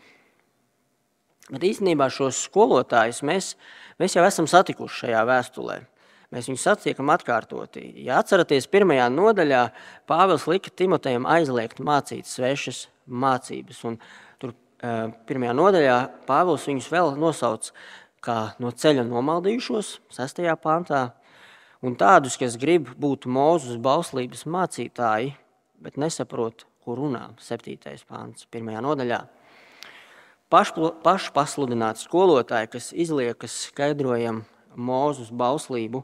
Bet 1.52 1.64
īstenībā 1.64 2.10
šos 2.12 2.40
skolotājus 2.48 3.22
mēs, 3.28 3.54
mēs 4.02 4.18
jau 4.18 4.24
esam 4.28 4.48
satikuši 4.52 5.06
šajā 5.06 5.22
vēstulē. 5.28 5.78
Mēs 6.34 6.50
viņu 6.50 6.60
satiekam 6.60 7.08
atkārtoti. 7.14 7.86
Ja 8.04 8.18
atceraties, 8.20 8.68
pirmajā 8.68 9.06
nodaļā 9.14 9.62
Pāvils 10.10 10.48
lika 10.52 10.74
Timotejam 10.76 11.24
aizliegt 11.30 11.80
mācīt 11.80 12.28
svešas 12.28 12.88
mācības. 13.08 13.80
Un 13.88 13.96
tur 14.42 14.52
pirmajā 15.30 15.54
nodaļā 15.56 15.96
Pāvils 16.28 16.68
viņus 16.68 16.90
vēl 16.92 17.14
nosauc 17.22 17.72
kā 18.28 18.38
no 18.60 18.74
ceļa 18.76 19.06
nomaldījušos, 19.08 19.94
6. 20.18 20.44
pantā, 20.60 21.06
un 21.86 21.96
tādus, 21.96 22.36
kas 22.40 22.58
grib 22.60 22.90
būt 23.00 23.30
mūzus 23.30 23.80
bauslības 23.80 24.44
mācītāji, 24.50 25.32
bet 25.80 25.96
nesaprot, 26.02 26.66
kur 26.84 27.00
runā 27.00 27.30
7. 27.40 27.78
pants, 28.10 28.50
1. 28.52 28.76
nodaļā. 28.84 29.22
Pašpasludināti 30.52 32.04
skolotāji, 32.04 32.72
kas 32.76 32.92
izliekas 32.96 33.56
skaidrojam 33.68 34.44
Mūzus 34.76 35.32
bauslību 35.32 36.04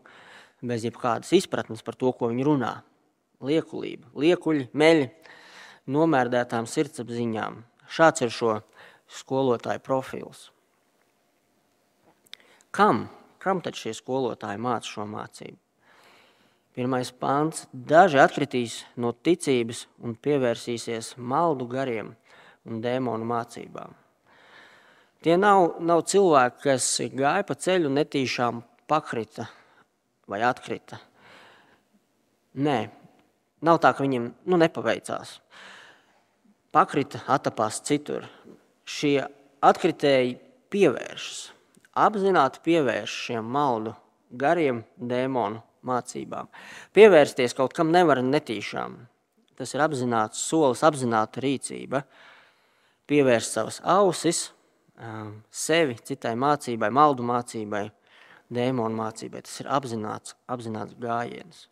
bez 0.63 0.85
jebkādas 0.87 1.33
izpratnes 1.35 1.83
par 1.83 1.97
to, 1.99 2.11
ko 2.15 2.29
viņi 2.31 2.47
runā. 2.47 2.73
Liekulība, 3.43 4.07
liekuļi, 4.15 4.69
meļi, 4.71 5.09
nomērdētām 5.91 6.67
sirdsapziņām. 6.69 7.59
Šāds 7.91 8.23
ir 8.23 8.31
šo 8.31 8.53
skolotāju 9.11 9.83
profils. 9.83 10.47
Kam? 12.71 13.09
Kam 13.43 13.59
tad 13.61 13.75
šie 13.75 13.91
skolotāji 13.93 14.61
māca 14.63 14.87
šo 14.87 15.03
mācību? 15.09 15.59
Pirmais 16.73 17.11
pāns- 17.11 17.67
daži 17.91 18.17
atkritīs 18.17 18.83
no 18.97 19.11
ticības 19.11 19.85
un 20.01 20.15
pievērsīsies 20.15 21.17
maldu 21.17 21.67
gariem 21.67 22.15
un 22.65 22.81
dēmonu 22.81 23.27
mācībām. 23.29 23.93
Tie 25.23 25.37
nav, 25.39 25.77
nav 25.79 26.01
cilvēki, 26.11 26.59
kas 26.65 26.87
gāja 27.15 27.45
pa 27.47 27.55
ceļu 27.55 27.87
un 27.87 27.99
netīšām 28.01 28.59
pakrita 28.91 29.47
vai 30.27 30.41
atkrita. 30.43 30.99
Nē, 32.59 32.77
nav 33.63 33.79
tā, 33.81 33.93
ka 33.95 34.03
viņiem 34.03 34.27
nu, 34.45 34.59
nepaveicās. 34.59 35.37
Pakrita, 36.75 37.21
atapās 37.31 37.79
citur. 37.87 38.27
Šie 38.83 39.23
atkritēji 39.63 40.35
pievēršas, 40.73 41.39
apzināti 42.03 42.59
pievērš 42.65 43.15
šiem 43.27 43.47
maldu, 43.55 43.93
gariem 44.29 44.81
dēmonu 44.97 45.61
mācībām. 45.87 46.49
Pievērsties 46.95 47.55
kaut 47.55 47.75
kam 47.77 47.93
nevar 47.95 48.21
netīšām. 48.25 48.97
Tas 49.55 49.73
ir 49.75 49.83
apzināts 49.85 50.41
solis, 50.41 50.83
apzināta 50.83 51.43
rīcība. 51.43 52.03
Pievērst 53.07 53.55
savas 53.55 53.79
ausis, 53.83 54.47
sevi 55.51 55.97
citai 56.05 56.33
mācībai, 56.39 56.89
maldu 56.93 57.25
mācībai, 57.25 57.87
dēmonu 58.53 58.97
mācībai. 58.97 59.41
Tas 59.45 59.61
ir 59.63 59.69
apzināts, 59.71 60.35
apzināts 60.47 60.97
gājiens. 60.99 61.67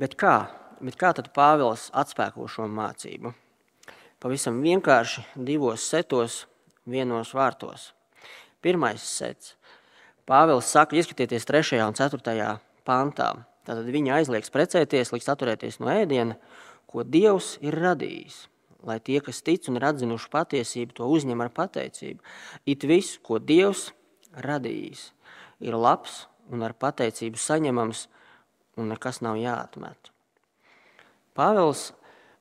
Bet 0.00 0.16
kā? 0.20 0.46
Bet 0.80 0.98
kā 1.00 1.12
tad 1.16 1.32
Pāvils 1.32 1.88
atspēko 1.96 2.48
šo 2.52 2.66
mācību? 2.68 3.32
Pavisam 4.20 4.60
vienkārši 4.64 5.24
divos 5.36 5.84
setos, 5.88 6.46
vienos 6.84 7.32
vārtos. 7.36 7.92
Pirmais 8.60 9.00
sets. 9.00 9.54
Pāvils 10.26 10.68
saka, 10.68 10.96
ieskatieties 10.96 11.46
3. 11.48 11.80
un 11.86 11.96
4. 11.96 12.58
pantā. 12.84 13.30
Tātad 13.66 13.88
viņa 13.90 14.18
aizliegs 14.20 14.52
precēties, 14.52 15.12
liks 15.14 15.28
atturēties 15.32 15.80
no 15.80 15.88
ēdiena, 15.90 16.36
ko 16.86 17.04
Dievs 17.06 17.56
ir 17.64 17.76
radījis. 17.78 18.44
Lai 18.86 19.00
tie, 19.02 19.18
kas 19.24 19.42
tic 19.42 19.66
un 19.70 19.80
ir 19.80 19.86
atzinuši 19.88 20.30
patiesību, 20.30 20.94
to 20.94 21.08
uzņem 21.10 21.42
ar 21.42 21.50
pateicību. 21.54 22.22
It 22.70 22.86
viss, 22.86 23.18
ko 23.18 23.40
Dievs 23.42 23.90
radījis, 24.46 25.08
ir 25.66 25.74
labs 25.74 26.24
un 26.52 26.62
ar 26.62 26.76
pateicību 26.78 27.40
saņemams, 27.40 28.06
un 28.78 28.92
nekas 28.92 29.22
nav 29.24 29.40
jāatmet. 29.40 30.12
Pāvils, 31.36 31.90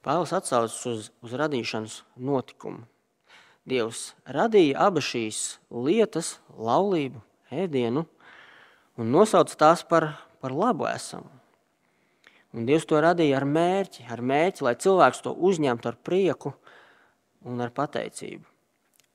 Pāvils 0.05 0.35
atsaucas 0.37 0.77
uz, 0.85 1.07
uz 1.25 1.31
radīšanas 1.33 2.03
notikumu. 2.21 2.85
Dievs 3.65 4.11
radīja 4.29 4.83
abas 4.85 5.07
šīs 5.09 5.39
lietas, 5.73 6.35
laulību, 6.53 7.23
ēdienu, 7.49 8.05
un 9.01 9.09
nosauca 9.09 9.57
tās 9.63 9.81
par, 9.89 10.11
par 10.37 10.53
labu 10.53 10.85
esamu. 10.91 11.31
Un 12.55 12.63
Dievs 12.63 12.87
to 12.87 12.99
radīja 13.03 13.41
ar 13.41 13.45
mērķi, 13.49 14.05
ar 14.11 14.21
mērķi, 14.23 14.63
lai 14.63 14.77
cilvēks 14.79 15.19
to 15.25 15.33
uzņemtu 15.35 15.89
ar 15.91 15.97
prieku 16.07 16.53
un 17.43 17.59
ar 17.59 17.73
pateicību. 17.75 18.45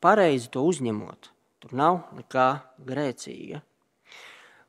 Pareizi 0.00 0.50
to 0.52 0.64
uzņemot, 0.68 1.30
tur 1.64 1.72
nav 1.76 2.02
nekā 2.18 2.48
grēcīga. 2.84 3.62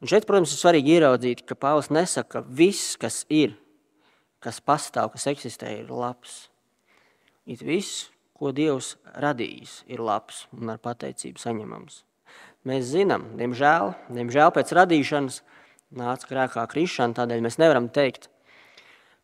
Un 0.02 0.10
šeit, 0.10 0.26
protams, 0.26 0.56
ir 0.56 0.62
svarīgi 0.64 0.96
ieraudzīt, 0.96 1.44
ka 1.46 1.54
Pāvils 1.60 1.92
nesaka, 1.94 2.40
ka 2.40 2.56
viss, 2.58 2.96
kas 3.00 3.22
ir, 3.30 3.54
kas 4.42 4.58
pastāv, 4.64 5.12
kas 5.14 5.28
eksistē, 5.30 5.76
ir 5.84 5.92
labs. 5.94 6.48
It 7.46 7.62
viss, 7.62 8.08
ko 8.34 8.50
Dievs 8.56 8.96
radījis, 9.22 9.82
ir 9.92 10.02
labs 10.02 10.48
un 10.56 10.74
ar 10.74 10.82
pateicību 10.82 11.44
saņemams. 11.44 12.02
Mēs 12.66 12.90
zinām, 12.96 13.28
diemžēl, 13.38 13.94
diemžēl 14.16 14.56
pēc 14.56 14.74
radīšanas 14.80 15.42
nāca 16.02 16.30
grēkā 16.32 16.66
krišana, 16.72 17.18
tādēļ 17.20 17.46
mēs 17.46 17.60
nevaram 17.62 17.92
teikt, 17.94 18.31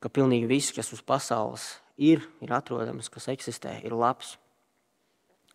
ka 0.03 0.11
pilnīgi 0.13 0.49
viss, 0.49 0.73
kas 0.75 0.91
uz 0.93 1.01
pasaules 1.05 1.67
ir, 1.97 2.23
ir 2.43 2.53
atrodams, 2.53 3.09
kas 3.13 3.29
eksistē, 3.33 3.79
ir 3.85 3.95
labs. 3.97 4.35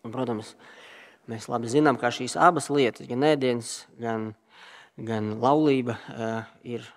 Un, 0.03 0.11
protams, 0.11 0.53
mēs 1.31 1.47
labi 1.51 1.71
zinām, 1.71 1.99
ka 1.99 2.11
šīs 2.11 2.35
abas 2.39 2.67
lietas, 2.73 3.07
gan 3.07 3.23
ēdiens, 3.23 3.85
gan, 4.01 4.33
gan 4.99 5.37
laulība, 5.39 5.95
eh, 6.11 6.51
ir, 6.75 6.89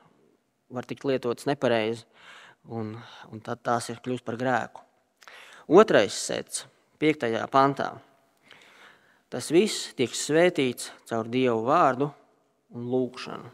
var 0.72 0.88
tikt 0.88 1.06
lietotas 1.06 1.46
nepareizi, 1.46 2.02
un, 2.66 2.96
un 3.30 3.44
tad 3.46 3.62
tās 3.62 3.92
ir 3.92 4.02
kļūst 4.02 4.26
par 4.26 4.38
grēku. 4.40 4.82
Otrais 5.70 6.14
sets, 6.14 6.66
5. 6.98 7.30
pantā. 7.52 7.92
Tas 9.30 9.50
viss 9.50 9.92
tiek 9.98 10.12
svētīts 10.14 10.90
caur 11.10 11.26
Dievu 11.30 11.64
vārdu 11.66 12.10
un 12.74 12.86
lūgšanu. 12.90 13.50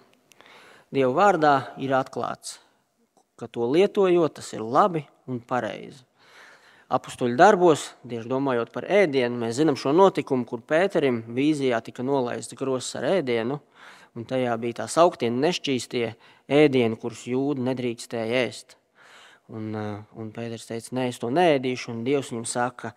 Dievu 0.92 1.14
vārdā 1.16 1.54
ir 1.80 1.94
atklāts, 1.96 2.58
ka 3.42 3.50
to 3.50 3.66
lietojot, 3.66 4.38
tas 4.38 4.52
ir 4.54 4.62
labi 4.62 5.02
un 5.26 5.40
pareizi. 5.42 6.04
Apustuļu 6.92 7.34
darbos, 7.40 7.88
tieši 8.06 8.28
domājot 8.30 8.70
par 8.70 8.84
ēdienu, 8.86 9.40
mēs 9.40 9.56
zinām 9.58 9.78
šo 9.80 9.94
notikumu, 9.96 10.44
kur 10.46 10.60
Pēterim 10.68 11.22
vīzijā 11.34 11.80
tika 11.82 12.04
nolaists 12.06 12.54
grosis 12.58 13.00
ar 13.00 13.08
ēdienu, 13.16 13.58
un 14.14 14.28
tajā 14.28 14.52
bija 14.60 14.82
tās 14.82 14.98
augtie 15.00 15.32
nešķīstie 15.32 16.04
ēdieni, 16.52 17.00
kurus 17.00 17.24
jūdi 17.26 17.64
nedrīkstēja 17.70 18.44
ēst. 18.44 18.76
Un, 19.50 19.72
eh, 19.74 20.04
un 20.20 20.30
Pēters 20.36 20.68
teica, 20.68 20.92
nē, 21.00 21.08
es 21.08 21.18
to 21.18 21.32
nēdīšu, 21.32 21.90
un 21.96 22.04
Dievs 22.04 22.30
viņam 22.30 22.46
saka, 22.46 22.92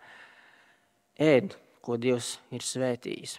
ēd, 1.18 1.56
ko 1.82 1.96
Dievs 1.96 2.36
ir 2.52 2.60
svētījis. 2.60 3.38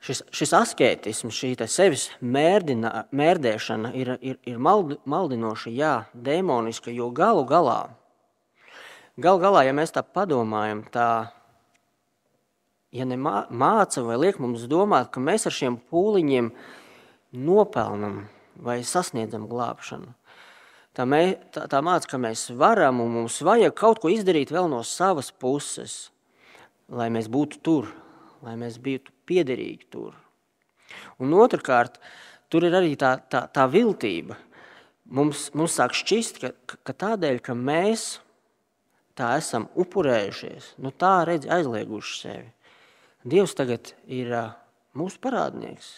Šis, 0.00 0.22
šis 0.32 0.54
askētisms, 0.56 1.36
šī 1.36 1.50
sevis 1.68 2.06
mērdina, 2.24 3.04
mērdēšana 3.12 3.90
ir, 4.00 4.14
ir, 4.24 4.38
ir 4.48 4.56
maldi, 4.56 4.96
maldinoša, 5.04 5.72
jā, 5.76 5.94
demoniska, 6.14 6.88
jo 6.88 7.10
galu 7.12 7.44
galā, 7.44 7.90
galu 9.20 9.42
galā, 9.42 9.66
ja 9.68 9.74
mēs 9.76 9.92
tā 9.92 10.00
padomājam, 10.00 10.86
tā, 10.88 11.10
ja 12.96 13.04
māca 13.04 14.06
vai 14.06 14.16
liek 14.22 14.40
mums 14.40 14.64
domāt, 14.72 15.12
ka 15.12 15.20
mēs 15.20 15.44
ar 15.44 15.58
šiem 15.58 15.76
pūliņiem 15.92 16.48
nopelnam 17.36 18.22
vai 18.56 18.80
sasniedzam 18.80 19.44
glābšanu. 19.52 20.14
Tā, 20.96 21.04
mē, 21.06 21.22
tā, 21.54 21.68
tā 21.70 21.84
māca, 21.84 22.08
ka 22.10 22.18
mēs 22.18 22.48
varam 22.58 23.04
un 23.04 23.12
mums 23.20 23.36
vajag 23.46 23.76
kaut 23.78 24.00
ko 24.02 24.10
izdarīt 24.10 24.50
vēl 24.50 24.66
no 24.72 24.80
savas 24.82 25.28
puses, 25.30 26.08
lai 26.88 27.12
mēs 27.12 27.28
būtu 27.30 27.60
tur, 27.62 27.92
lai 28.44 28.56
mēs 28.60 28.78
būtu 28.82 29.14
piederīgi 29.28 29.88
tur. 29.92 30.14
Un 31.22 31.34
otrkārt, 31.36 32.00
tur 32.50 32.66
ir 32.66 32.74
arī 32.76 32.96
tā, 32.98 33.16
tā, 33.30 33.44
tā 33.52 33.66
viltība. 33.70 34.38
Mums, 35.10 35.48
mums 35.54 35.78
sāk 35.78 35.94
šķist, 35.96 36.42
ka, 36.42 36.52
ka 36.86 36.96
tādēļ, 37.04 37.40
ka 37.44 37.56
mēs 37.58 38.20
tā 39.18 39.34
esam 39.38 39.66
upurējušies, 39.78 40.74
nu 40.82 40.94
tā 40.94 41.20
redz 41.28 41.50
aizlieguši 41.50 42.20
sevi. 42.20 42.46
Dievs 43.26 43.56
tagad 43.58 43.92
ir 44.08 44.30
mūsu 44.96 45.20
parādnieks 45.22 45.90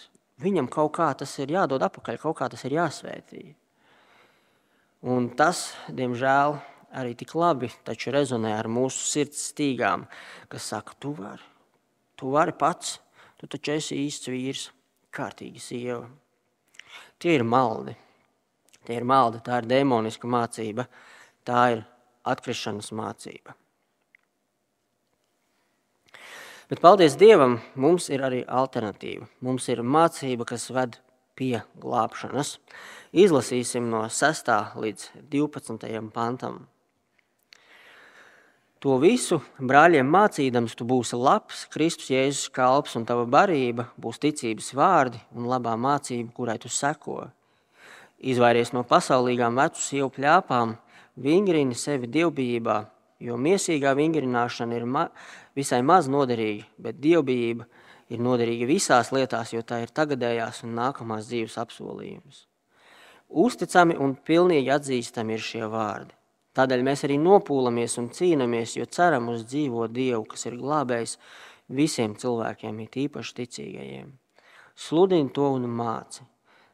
viņam 0.43 0.69
kaut 0.71 0.93
kā 0.97 1.09
tas 1.17 1.33
ir 1.39 1.53
jādod 1.53 1.83
atpakaļ, 1.85 2.19
kaut 2.21 2.37
kā 2.39 2.49
tas 2.51 2.63
ir 2.67 2.77
jāsvētī. 2.77 3.43
Un 5.03 5.29
tas, 5.37 5.73
diemžēl, 5.91 6.57
arī 6.95 7.15
tik 7.19 7.33
labi 7.35 7.69
rezonē 7.87 8.53
ar 8.55 8.69
mūsu 8.71 9.03
sirds 9.09 9.49
stīgām, 9.51 10.07
kas 10.51 10.69
saka, 10.71 10.95
tu 10.99 11.13
vari, 11.17 11.43
tu 12.23 12.29
vari 12.31 12.53
pats, 12.55 13.01
tu 13.35 13.49
taču 13.51 13.73
esi 13.73 13.97
īsts 14.05 14.29
vīrs, 14.31 14.61
kārtīgi 15.11 15.59
sieva. 15.59 16.05
Tie 17.19 17.33
ir 17.35 17.43
maldi. 17.43 17.97
Tie 18.87 18.95
ir 18.95 19.03
maldi, 19.03 19.41
tā 19.43 19.57
ir 19.59 19.67
demoniska 19.67 20.29
mācība, 20.31 20.85
tā 21.43 21.65
ir 21.73 21.83
atkrišanas 22.23 22.93
mācība. 22.95 23.57
Bet, 26.71 26.79
paldies 26.79 27.19
Dievam, 27.19 27.57
mums 27.75 28.07
ir 28.07 28.23
arī 28.23 28.39
alternatīva. 28.47 29.27
Mums 29.43 29.67
ir 29.67 29.83
mācība, 29.83 30.47
kas 30.47 30.69
ved 30.71 30.95
pie 31.35 31.57
glābšanas. 31.83 32.55
Izlasīsim 33.11 33.91
no 33.91 34.05
6. 34.07 34.55
līdz 34.79 35.09
12. 35.27 35.91
pantam. 36.15 36.63
To 38.83 38.97
visu 38.99 39.37
brāļiem 39.63 40.09
mācīdams, 40.11 40.73
tu 40.75 40.83
būsi 40.83 41.15
labs, 41.15 41.61
Kristus 41.71 42.09
Jēzus 42.11 42.49
kalps, 42.51 42.97
un 42.99 43.05
tava 43.07 43.23
barība 43.23 43.85
būs 43.95 44.17
ticības 44.19 44.73
vārdi 44.75 45.21
un 45.31 45.45
labā 45.47 45.77
mācība, 45.79 46.33
kurai 46.35 46.57
tu 46.59 46.67
seko. 46.67 47.29
Izvairies 48.19 48.73
no 48.75 48.81
pasaulīgām 48.83 49.55
vecu 49.55 49.79
sievu 49.79 50.09
pļāpām, 50.17 50.73
vingrini 51.15 51.77
sevi 51.79 52.09
dievbijībā, 52.11 52.75
jo 53.23 53.37
miesīgā 53.39 53.93
vingrināšana 53.95 54.75
ir 54.75 54.83
ma 54.83 55.05
visai 55.55 55.79
maz 55.79 56.09
noderīga, 56.11 56.65
bet 56.75 56.99
dievbijība 56.99 57.69
ir 58.11 58.19
noderīga 58.19 58.67
visās 58.67 59.13
lietās, 59.15 59.53
jo 59.55 59.63
tā 59.63 59.79
ir 59.85 59.93
tagadējās 59.95 60.59
un 60.67 60.75
nākamās 60.81 61.29
dzīves 61.31 61.55
apsolījums. 61.63 62.43
Uzticami 63.29 63.95
un 63.95 64.17
pilnīgi 64.27 64.75
atzīstami 64.75 65.39
ir 65.39 65.47
šie 65.47 65.71
vārdi. 65.71 66.11
Tādēļ 66.53 66.83
mēs 66.85 67.05
arī 67.07 67.17
nopūlamies 67.17 67.97
un 68.01 68.11
cīnāmies, 68.13 68.75
jo 68.77 68.85
ceram 68.85 69.31
uz 69.33 69.45
dzīvo 69.49 69.87
Dievu, 69.89 70.25
kas 70.29 70.45
ir 70.45 70.59
glābējs 70.59 71.17
visiem 71.73 72.13
cilvēkiem, 72.19 72.83
it 72.85 72.97
īpaši 73.07 73.39
ticīgajiem. 73.39 74.11
Sludini 74.77 75.33
to 75.33 75.49
un 75.55 75.65
māci. 75.69 76.25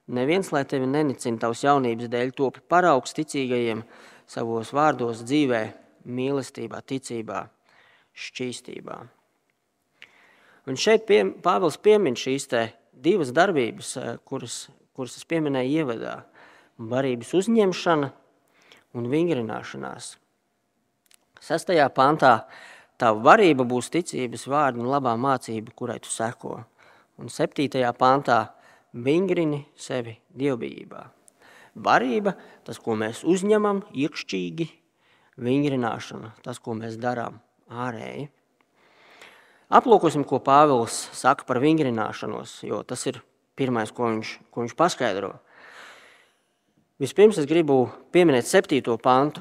Neviens, 0.10 0.50
lai 0.52 0.65
tevi 0.65 0.88
nenicina 0.89 1.39
tavs 1.39 1.63
jaunības 1.63 2.10
dēļ, 2.12 2.34
topi 2.36 2.63
paraugs 2.68 3.15
ticīgajiem 3.15 3.84
savos 4.30 4.74
vārdos, 4.76 5.24
dzīvē, 5.28 5.62
mīlestībā, 6.10 6.82
ticībā 6.84 7.46
šķīstībā. 8.18 9.00
Un 10.70 10.78
šeit 10.78 11.06
pie, 11.08 11.24
Pāvils 11.44 11.80
piemin 11.82 12.18
šīs 12.20 12.50
divas 12.94 13.32
darbības, 13.32 13.98
eh, 13.98 14.18
kuras, 14.26 14.68
kuras 14.94 15.18
es 15.18 15.26
pieminēju 15.26 15.86
ievadā- 15.86 16.24
barības 16.92 17.34
uzņemšana 17.34 18.12
un 18.97 19.10
vingrināšanās. 19.12 20.15
Sestajā 21.39 21.88
pantā 21.95 22.34
tā 22.99 23.12
varība 23.15 23.65
būs 23.67 23.91
ticības 23.93 24.47
vārdi 24.52 24.82
un 24.84 24.89
labā 24.91 25.15
mācība, 25.19 25.73
kurai 25.75 25.99
tu 26.04 26.12
seko. 26.12 26.58
Un 27.19 27.32
septītajā 27.32 27.91
pantā 27.99 28.41
vingrini 28.93 29.65
sevi 29.78 30.17
dievbijībā. 30.36 31.06
Varība, 31.80 32.34
tas, 32.67 32.80
ko 32.82 32.95
mēs 32.99 33.21
uzņemam 33.28 33.84
iekšķīgi, 33.93 34.67
vingrināšana, 35.39 36.34
tas, 36.43 36.60
ko 36.60 36.75
mēs 36.75 36.97
darām 36.99 37.39
ārēji. 37.69 38.28
Aplūkosim, 39.69 40.25
ko 40.25 40.39
Pāvils 40.41 40.95
saka 41.13 41.45
par 41.45 41.60
vingrināšanos, 41.62 42.63
jo 42.65 42.82
tas 42.84 43.06
ir 43.06 43.21
pirmais, 43.60 43.93
ko 43.93 44.10
viņš, 44.10 44.32
ko 44.49 44.65
viņš 44.65 44.75
paskaidro. 44.80 45.36
Vispirms 47.00 47.38
es 47.40 47.46
gribu 47.48 47.86
pieminēt 48.12 48.44
septīto 48.44 48.98
pantu. 49.00 49.40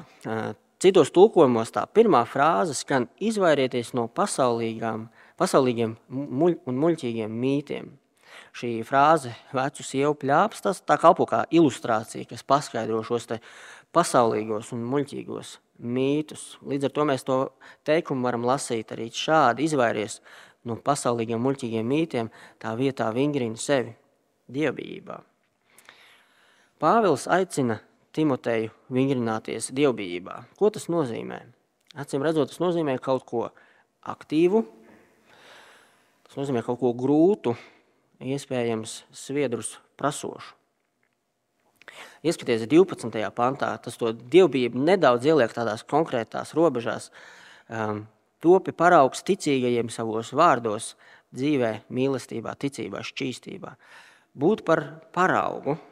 Citos 0.79 1.09
tulkojumos 1.11 1.73
tā 1.75 1.81
pirmā 1.91 2.21
frāze 2.23 2.71
skan 2.71 3.09
izvairieties 3.19 3.89
no 3.97 4.05
pasaulīgiem 4.15 5.97
muļ 6.07 6.53
un 6.71 6.77
muļķīgiem 6.79 7.33
mītiem. 7.41 7.89
Šī 8.55 8.69
frāze 8.87 9.33
vecu 9.51 9.83
sievu 9.83 10.15
pļāps, 10.21 10.63
tas 10.63 10.79
tā 10.87 10.95
kalpo 11.01 11.27
kā 11.27 11.41
ilustrācija, 11.51 12.29
kas 12.29 12.47
paskaidro 12.47 13.01
šos 13.03 13.27
pasaulīgos 13.91 14.71
un 14.77 14.85
muļķīgos 14.93 15.57
mītus. 15.83 16.45
Līdz 16.63 16.87
ar 16.87 16.93
to 16.95 17.07
mēs 17.11 17.27
to 17.27 17.39
teikumu 17.83 18.29
varam 18.29 18.47
lasīt 18.47 18.93
arī 18.95 19.09
šādi 19.11 19.67
izvairies 19.67 20.21
no 20.63 20.79
pasaulīgiem 20.79 21.43
muļķīgiem 21.43 21.91
mītiem, 21.91 22.31
tā 22.55 22.71
vietā 22.79 23.11
vingrina 23.11 23.59
sevi 23.59 23.91
dievbijībā. 24.47 25.19
Pāvils 26.79 27.25
aicina 27.27 27.81
Timoteju 28.15 28.69
vingrināties 28.95 29.67
dievbijībā. 29.75 30.35
Ko 30.55 30.69
tas 30.71 30.85
nozīmē? 30.87 31.41
Acīm 31.99 32.23
redzot, 32.23 32.53
tas 32.53 32.61
nozīmē 32.63 32.93
kaut 33.03 33.25
ko 33.27 33.41
aktīvu, 34.07 34.61
tas 36.23 36.37
nozīmē 36.39 36.63
kaut 36.63 36.79
ko 36.79 36.93
grūtu, 36.95 37.53
iespējams 38.23 38.93
sviedrus 39.11 39.73
prasošu. 39.99 40.55
Ieskaties 42.23 42.63
12. 42.71 43.11
pantā, 43.35 43.73
tas 43.83 43.99
to 43.99 44.13
dievbijību 44.15 44.79
nedaudz 44.79 45.27
ieliek 45.27 45.51
tādās 45.51 45.83
konkrētās 45.83 46.55
robežās. 46.55 47.11
Um, 47.67 48.05
topi 48.39 48.71
paraugs 48.71 49.25
ticīgajiem 49.27 49.91
savos 49.91 50.31
vārdos, 50.31 50.93
dzīvē, 51.35 51.75
mīlestībā, 51.91 52.55
ticībā, 52.55 53.03
šķīstībā. 53.11 53.75
Būt 54.39 54.63
par 54.63 54.85
paraugu– 55.11 55.75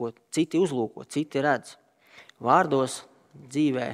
ko 0.00 0.10
citi 0.32 0.60
uzlūko, 0.60 1.04
citi 1.12 1.42
redz. 1.44 1.76
Vārdos, 2.40 3.02
dzīvē, 3.36 3.88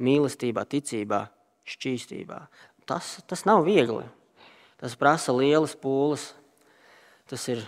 mīlestībā, 0.00 0.64
ticībā, 0.64 1.26
šķīstībā. 1.68 2.40
Tas, 2.88 3.18
tas 3.28 3.44
nav 3.46 3.66
viegli. 3.68 4.06
Tas 4.80 4.96
prasa 4.96 5.34
lielas 5.36 5.76
pūles. 5.76 6.30
Tas 7.28 7.44
ir 7.52 7.62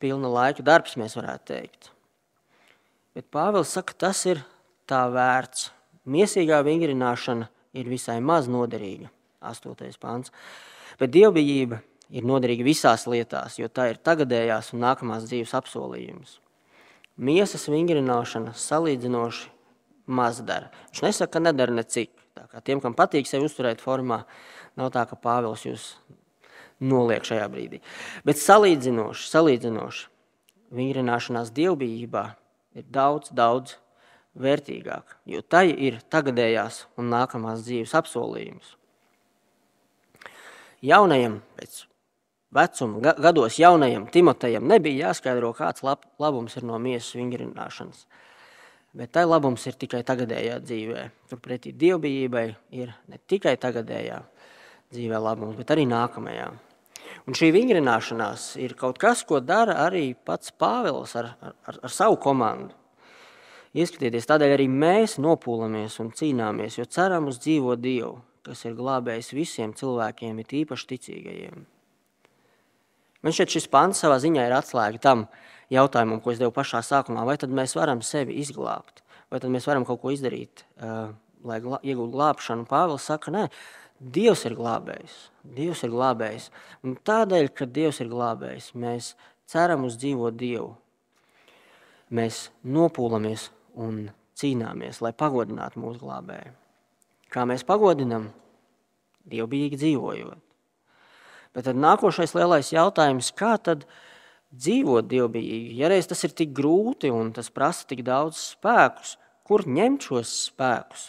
pilna 0.00 0.30
laika 0.32 0.64
darbs, 0.66 0.96
mēs 0.98 1.14
varētu 1.18 1.52
teikt. 1.52 1.92
Bet 3.14 3.28
Pāvils 3.30 3.74
saka, 3.76 3.94
tas 4.06 4.24
ir 4.30 4.40
tā 4.88 5.04
vērts. 5.12 5.68
Miesīgā 6.10 6.62
vingrināšana 6.66 7.50
ir 7.76 7.90
visai 7.90 8.18
maz 8.24 8.48
noderīga. 8.50 9.10
8. 9.44 9.76
pāns. 10.00 10.32
Bet 11.00 11.12
dievbijība 11.14 11.80
ir 12.12 12.26
noderīga 12.26 12.66
visās 12.66 13.06
lietās, 13.08 13.58
jo 13.60 13.68
tā 13.68 13.90
ir 13.92 14.00
tagadējās 14.04 14.72
un 14.74 14.82
nākamās 14.84 15.28
dzīves 15.28 15.54
apsolījums. 15.56 16.38
Miesas 17.20 17.66
vingrināšana 17.68 18.54
salīdzinoši 18.56 19.50
maz 20.10 20.40
dara. 20.46 20.70
Viņš 20.90 21.02
nesaka, 21.04 21.34
ka 21.36 21.42
nedara 21.44 21.74
necik. 21.76 22.14
Tiem, 22.64 22.80
kam 22.80 22.94
patīk 22.96 23.28
sevi 23.28 23.44
uzturēt 23.44 23.82
formā, 23.84 24.22
nav 24.80 24.88
tā, 24.94 25.04
ka 25.08 25.18
Pāvils 25.20 25.66
jūs 25.66 25.90
noliek 26.80 27.26
šajā 27.26 27.44
brīdī. 27.52 27.82
Bet 28.24 28.40
salīdzinoši, 28.40 29.28
salīdzinoši 29.34 30.08
vingrināšanās 30.74 31.52
dievbijībā 31.52 32.24
ir 32.78 32.88
daudz, 32.88 33.34
daudz 33.36 33.76
vērtīgāk, 34.40 35.18
jo 35.28 35.42
tai 35.42 35.68
ir 35.74 36.00
tagadējās 36.12 36.84
un 36.96 37.10
nākamās 37.12 37.64
dzīves 37.66 37.94
apsolījums. 37.98 38.76
Jaunajam 40.80 41.40
pēc 41.58 41.82
vecuma 42.54 43.14
gados 43.18 43.58
jaunajam 43.58 44.08
Timotejam 44.10 44.66
nebija 44.66 45.10
jāskaidro, 45.10 45.52
kāds 45.56 45.84
lab, 45.86 46.04
labums 46.18 46.56
ir 46.58 46.66
no 46.66 46.78
miesas 46.82 47.14
vingrināšanas. 47.18 48.06
Bet 48.96 49.12
tai 49.14 49.22
labums 49.28 49.62
ir 49.70 49.76
tikai 49.78 50.02
tagadējā 50.02 50.56
dzīvē. 50.64 51.04
Turpretī 51.30 51.70
dievbijībai 51.78 52.46
ir 52.74 52.90
ne 53.06 53.20
tikai 53.30 53.54
tagadējā 53.62 54.18
dzīvē 54.90 55.20
labums, 55.22 55.54
bet 55.58 55.70
arī 55.70 55.86
nākamajā. 55.86 56.50
Un 57.28 57.36
šī 57.38 57.52
vingrināšanās 57.54 58.56
ir 58.62 58.74
kaut 58.78 58.98
kas, 58.98 59.22
ko 59.26 59.38
dara 59.38 59.76
arī 59.84 60.10
pats 60.14 60.50
Pāvils 60.50 61.14
ar, 61.18 61.34
ar, 61.38 61.78
ar 61.78 61.94
savu 61.94 62.18
komandu. 62.22 62.74
Ieskatieties, 63.78 64.26
tādēļ 64.26 64.56
arī 64.56 64.66
mēs 64.66 65.20
nopūlamies 65.22 66.00
un 66.02 66.10
cīnāmies, 66.10 66.80
jo 66.80 66.86
ceram 66.90 67.28
uz 67.30 67.38
dzīvo 67.38 67.76
Dievu, 67.78 68.16
kas 68.42 68.64
ir 68.66 68.74
glābējis 68.74 69.30
visiem 69.36 69.74
cilvēkiem, 69.78 70.40
it 70.42 70.56
īpaši 70.64 70.88
ticīgajiem. 70.90 71.68
Man 73.20 73.34
šķiet, 73.36 73.52
šis 73.56 73.68
pants 73.72 74.00
savā 74.00 74.16
ziņā 74.22 74.46
ir 74.48 74.54
atslēga 74.56 75.00
tam 75.02 75.26
jautājumam, 75.72 76.22
ko 76.24 76.32
es 76.32 76.40
devu 76.40 76.54
pašā 76.56 76.80
sākumā. 76.86 77.26
Vai 77.28 77.36
tad 77.40 77.52
mēs 77.54 77.76
varam 77.76 78.00
sevi 78.06 78.38
izglābt? 78.40 79.04
Vai 79.30 79.42
tad 79.42 79.52
mēs 79.52 79.68
varam 79.68 79.84
kaut 79.86 80.00
ko 80.02 80.12
izdarīt, 80.14 80.64
uh, 80.80 81.12
lai 81.46 81.60
iegūtu 81.60 82.10
glābšanu? 82.14 82.66
Pāvils 82.70 83.06
saka, 83.10 83.34
nē, 83.34 83.44
Dievs 84.00 84.46
ir 84.48 84.54
glābējs. 84.56 85.14
Dievs 85.44 85.82
ir 85.84 85.90
glābējs. 85.92 86.46
Un 86.88 86.94
tādēļ, 87.04 87.50
ka 87.52 87.66
Dievs 87.68 88.00
ir 88.00 88.08
glābējs, 88.08 88.70
mēs 88.72 89.12
ceram 89.50 89.84
uz 89.84 89.98
dzīvo 90.00 90.30
Dievu. 90.32 90.70
Mēs 92.16 92.46
nopūlamies 92.64 93.50
un 93.76 94.06
cīnāmies, 94.40 95.02
lai 95.04 95.12
pagodinātu 95.12 95.82
mūsu 95.84 96.00
glābēju. 96.00 96.54
Kā 97.30 97.44
mēs 97.46 97.66
pagodinām? 97.68 98.30
Dievbijīgi 99.30 99.78
dzīvojot. 99.78 100.49
Bet 101.56 101.66
tad 101.66 101.78
nākošais 101.82 102.32
lielais 102.38 102.70
jautājums, 102.70 103.32
kā 103.34 103.56
tad 103.58 103.86
dzīvot 104.54 105.08
dievbijīgi? 105.10 105.78
Ja 105.80 105.90
reiz 105.90 106.06
tas 106.10 106.22
ir 106.26 106.34
tik 106.36 106.52
grūti 106.54 107.10
un 107.10 107.32
tas 107.34 107.50
prasa 107.50 107.88
tik 107.90 108.04
daudz 108.06 108.38
spēkus, 108.52 109.16
kur 109.46 109.66
ņemt 109.66 110.06
šos 110.06 110.34
spēkus? 110.46 111.08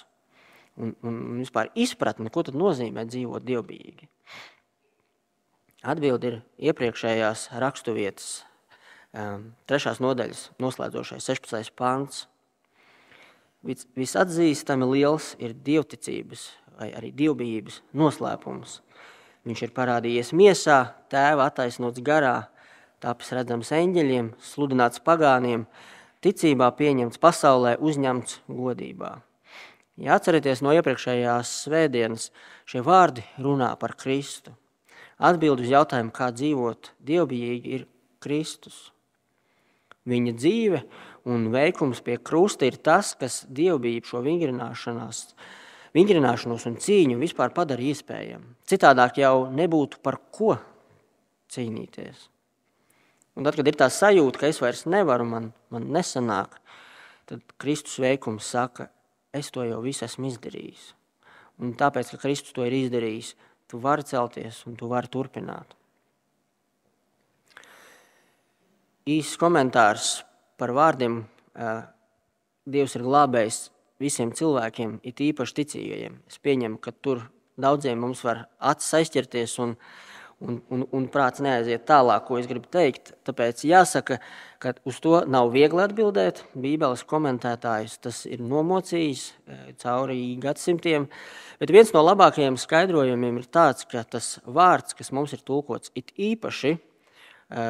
Un, 0.81 0.95
un 1.05 1.19
vispār 1.43 1.69
izpratni, 1.77 2.31
ko 2.33 2.41
tad 2.47 2.57
nozīmē 2.57 3.05
dzīvot 3.05 3.45
dievbijīgi? 3.45 4.09
Atbildi 5.91 6.29
ir 6.29 6.39
iepriekšējās 6.71 7.47
raksturvietas, 7.61 8.31
um, 9.17 9.51
trešās 9.69 10.01
nodaļas, 10.01 10.47
noslēdzošais 10.61 11.25
16. 11.29 11.73
pāns. 11.77 12.25
Vis, 13.65 13.85
visatzīstami 13.97 14.89
liels 14.89 15.35
ir 15.41 15.53
dievticības 15.53 16.47
vai 16.79 16.89
arī 16.97 17.13
dievbijības 17.13 17.83
noslēpums– 17.93 18.79
Viņš 19.47 19.63
ir 19.65 19.73
parādījies 19.73 20.35
miesā, 20.37 20.77
tēva 21.09 21.47
attaisnots 21.49 22.03
garā, 22.05 22.51
tāpēc 23.01 23.31
redzams 23.39 23.71
eņģeļiem, 23.73 24.35
sludināts 24.37 25.01
pagāniem, 25.01 25.65
ticībā 26.21 26.69
pieņemts 26.77 27.21
pasaulē, 27.21 27.75
uzņemts 27.81 28.41
godībā. 28.45 29.15
Ja 30.01 30.17
atcerieties 30.17 30.61
no 30.65 30.73
iepriekšējās 30.77 31.49
svētdienas, 31.65 32.29
šie 32.69 32.83
vārdi 32.85 33.25
runā 33.41 33.73
par 33.81 33.95
Kristu. 33.97 34.53
Atbild 35.21 35.61
uz 35.61 35.69
jautājumu, 35.69 36.13
kā 36.13 36.29
dzīvot 36.33 36.93
dievbijīgi, 37.05 37.75
ir 37.77 37.87
Kristus. 38.21 38.91
Viņa 40.09 40.33
dzīve 40.37 40.83
un 41.29 41.49
veikums 41.53 42.01
pie 42.05 42.17
krusta 42.17 42.65
ir 42.65 42.79
tas, 42.81 43.13
kas 43.17 43.43
dievbijību 43.49 44.09
šo 44.09 44.21
vingrināšanās 44.25 45.25
vingrināšanos 45.95 46.67
un 46.69 46.77
cīņu 46.81 47.19
vispār 47.21 47.53
padara 47.55 47.83
iespējamu. 47.83 48.55
Citādāk 48.67 49.19
jau 49.21 49.47
nebūtu 49.51 49.99
par 50.03 50.19
ko 50.33 50.55
cīnīties. 51.51 52.27
Un 53.35 53.47
tad, 53.47 53.55
kad 53.55 53.67
ir 53.67 53.77
tā 53.79 53.87
sajūta, 53.91 54.41
ka 54.41 54.49
es 54.51 54.59
vairs 54.63 54.85
nevaru, 54.91 55.25
man, 55.27 55.51
man 55.71 55.87
nesanāk, 55.95 56.57
tad 57.29 57.43
Kristus 57.61 57.99
veikums 58.03 58.49
saka, 58.51 58.89
es 59.31 59.51
to 59.55 59.63
jau 59.63 59.79
visu 59.83 60.03
esmu 60.07 60.27
izdarījis. 60.31 60.89
Un 61.63 61.75
tāpēc, 61.79 62.11
ka 62.11 62.23
Kristus 62.25 62.55
to 62.55 62.65
ir 62.67 62.75
izdarījis, 62.75 63.35
tu 63.71 63.79
vari 63.79 64.03
celties 64.07 64.65
un 64.67 64.75
tu 64.79 64.89
vari 64.91 65.11
turpināt. 65.11 65.77
Īsts 69.11 69.39
komentārs 69.39 70.09
par 70.59 70.75
vārdiem 70.75 71.23
Dievs 72.71 72.93
ir 72.93 73.01
glābējis 73.01 73.63
visiem 74.01 74.31
cilvēkiem, 74.35 74.99
it 75.07 75.21
īpaši 75.21 75.57
ticīgajiem. 75.61 76.21
Es 76.29 76.41
pieņemu, 76.43 76.79
ka 76.81 76.93
tur 76.93 77.27
daudziem 77.61 77.99
mums 78.01 78.23
var 78.25 78.45
acis 78.71 78.95
aizķerties 79.01 79.57
un, 79.63 79.75
un, 80.41 80.57
un, 80.73 80.83
un 80.97 81.05
prāts 81.11 81.43
neaiziet 81.43 81.85
tālāk, 81.89 82.25
ko 82.27 82.39
es 82.41 82.47
gribu 82.49 82.69
teikt. 82.73 83.13
Tāpēc 83.27 83.63
jāsaka, 83.67 84.17
ka 84.61 84.73
uz 84.89 84.99
to 85.03 85.21
nav 85.29 85.51
viegli 85.53 85.83
atbildēt. 85.83 86.43
Bībeles 86.57 87.05
komentētājs 87.09 87.99
tas 88.05 88.23
ir 88.29 88.43
nomocījis 88.45 89.25
e, 89.29 89.59
cauri 89.81 90.19
gadsimtiem. 90.41 91.07
Bet 91.61 91.73
viens 91.73 91.93
no 91.95 92.03
labākajiem 92.05 92.57
skaidrojumiem 92.61 93.41
ir 93.41 93.49
tāds, 93.53 93.85
ka 93.89 94.03
tas 94.03 94.37
vārds, 94.45 94.97
kas 94.97 95.13
mums 95.15 95.35
ir 95.37 95.45
tulkots, 95.45 95.93
it 95.97 96.13
īpaši 96.17 96.75
e, 96.77 97.67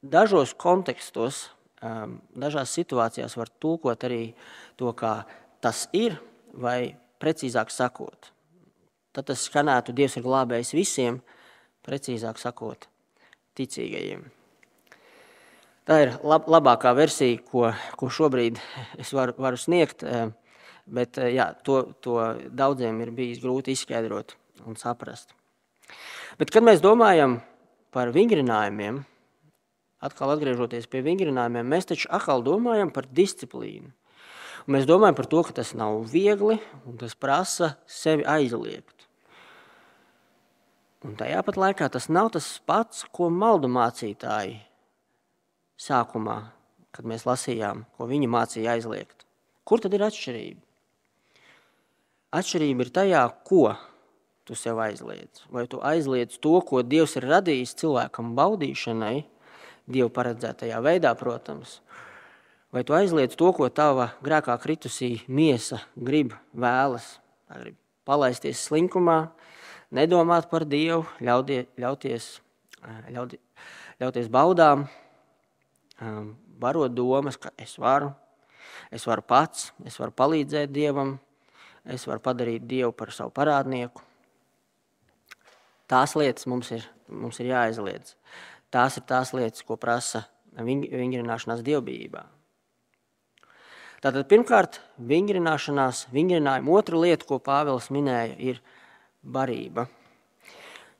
dažos 0.00 0.54
kontekstos, 0.58 1.48
dažās 1.80 2.74
situācijās 2.76 3.36
var 3.36 3.50
tulkot 3.60 4.04
arī 4.04 4.34
to 4.76 4.92
kā 4.96 5.22
tas 5.60 5.86
ir, 5.96 6.18
vai 6.52 6.96
precīzāk 7.20 7.70
sakot, 7.72 8.32
tad 9.12 9.28
tas 9.30 9.46
skanētu 9.48 9.94
Dievs 9.96 10.16
ir 10.16 10.24
glābējis 10.24 10.74
visiem, 10.76 11.20
precīzāk 11.86 12.40
sakot, 12.40 12.86
ticīgajiem. 13.56 14.24
Tā 15.88 15.96
ir 16.04 16.12
lab, 16.22 16.46
labākā 16.50 16.92
versija, 16.94 17.40
ko, 17.50 17.70
ko 17.96 18.10
šobrīd 18.12 18.60
es 19.00 19.12
varu, 19.16 19.34
varu 19.40 19.60
sniegt, 19.60 20.04
bet 20.90 21.20
jā, 21.20 21.50
to, 21.64 21.82
to 22.04 22.18
daudziem 22.52 23.00
ir 23.04 23.14
bijis 23.16 23.40
grūti 23.42 23.74
izskaidrot 23.76 24.36
un 24.68 24.76
saprast. 24.76 25.32
Bet, 26.38 26.52
kad 26.52 26.64
mēs 26.64 26.82
domājam 26.84 27.40
par 27.90 28.12
vingrinājumiem, 28.14 29.00
atkal 30.04 30.32
atgriežoties 30.34 30.88
pie 30.90 31.02
vingrinājumiem, 31.04 31.68
mēs 31.68 31.88
taču 31.90 32.08
atkal 32.12 32.44
domājam 32.44 32.92
par 32.94 33.08
disciplīnu. 33.08 33.92
Un 34.66 34.76
mēs 34.76 34.88
domājam 34.88 35.16
par 35.16 35.28
to, 35.30 35.42
ka 35.46 35.56
tas 35.56 35.72
nav 35.76 36.02
viegli 36.10 36.58
un 36.88 36.98
tas 37.00 37.16
prasa 37.16 37.74
sevi 37.88 38.26
aizliegt. 38.28 39.06
Un 41.04 41.14
tajā 41.16 41.40
pat 41.44 41.56
laikā 41.56 41.88
tas 41.92 42.10
nav 42.12 42.28
tas 42.34 42.46
pats, 42.68 43.06
ko 43.08 43.30
maldu 43.32 43.70
mācītāji 43.72 44.58
sākumā, 45.80 46.40
kad 46.92 47.08
mēs 47.08 47.24
lasījām, 47.24 47.86
ko 47.96 48.08
viņi 48.10 48.28
mācīja 48.28 48.74
aizliegt. 48.76 49.24
Kur 49.64 49.80
tad 49.80 49.96
ir 49.96 50.04
atšķirība? 50.04 50.60
Atšķirība 52.36 52.84
ir 52.84 52.92
tajā, 52.94 53.22
ko 53.48 53.72
tu 54.44 54.56
sev 54.58 54.78
aizliedz. 54.82 55.44
Vai 55.50 55.64
tu 55.70 55.80
aizliedz 55.82 56.36
to, 56.42 56.58
ko 56.66 56.82
Dievs 56.84 57.16
ir 57.18 57.26
radījis 57.30 57.76
cilvēkam 57.80 58.34
baudīšanai, 58.38 59.24
Dieva 59.90 60.10
paredzētajā 60.14 60.78
veidā, 60.84 61.12
protams, 61.18 61.80
vai 62.74 62.84
tu 62.86 62.94
aizliedz 62.94 63.36
to, 63.38 63.50
ko 63.56 63.68
tava 63.74 64.12
grēkā 64.24 64.56
kritusī 64.62 65.16
miesa 65.26 65.80
grib, 65.96 66.34
vēlas, 66.54 67.16
grib 67.50 67.78
palaisties 68.08 68.62
slinkumā, 68.68 69.18
nedomāt 69.94 70.48
par 70.50 70.64
Dievu, 70.68 71.04
ļaudie, 71.22 71.64
ļauties, 71.80 72.30
ļaudi, 73.10 73.40
ļauties 74.00 74.30
baudām, 74.32 74.86
barot 76.60 76.94
domas, 76.94 77.38
ka 77.40 77.52
es 77.58 77.76
varu, 77.80 78.12
es 78.92 79.06
varu 79.08 79.24
pats, 79.26 79.70
es 79.86 79.98
varu 80.00 80.14
palīdzēt 80.16 80.72
Dievam, 80.72 81.18
es 81.84 82.06
varu 82.08 82.22
padarīt 82.24 82.66
Dievu 82.68 82.94
par 82.96 83.12
savu 83.14 83.32
parādnieku. 83.34 84.04
Tās 85.90 86.14
lietas 86.14 86.46
mums 86.46 86.70
ir, 86.70 86.84
mums 87.10 87.40
ir 87.42 87.50
jāaizliedz. 87.50 88.14
Tās 88.70 89.00
ir 89.00 89.06
tās 89.06 89.32
lietas, 89.34 89.64
ko 89.66 89.74
prasa 89.80 90.28
vingrināšanās 90.54 91.64
dievbijībā. 91.66 92.22
Tātad 94.00 94.24
pirmkārt, 94.30 94.78
vingrināšanās, 94.96 96.06
vingrinājuma 96.14 96.72
otra 96.72 97.00
lieta, 97.02 97.26
ko 97.28 97.36
Pāvils 97.42 97.90
minēja, 97.92 98.32
ir 98.38 98.62
barība. 99.20 99.90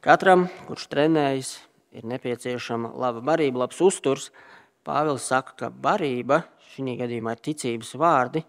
Katram, 0.05 0.49
kurš 0.67 0.85
trenējas, 0.93 1.55
ir 1.97 2.05
nepieciešama 2.11 2.93
laba 3.01 3.23
barība, 3.25 3.63
labs 3.65 3.81
uzturs. 3.81 4.29
Pāvils 4.85 5.31
saka, 5.31 5.57
ka 5.57 5.73
barība 5.73 6.43
šī 6.75 6.99
gadījumā 7.01 7.37
ir 7.37 7.43
ticības 7.49 7.95
vārdi 8.01 8.45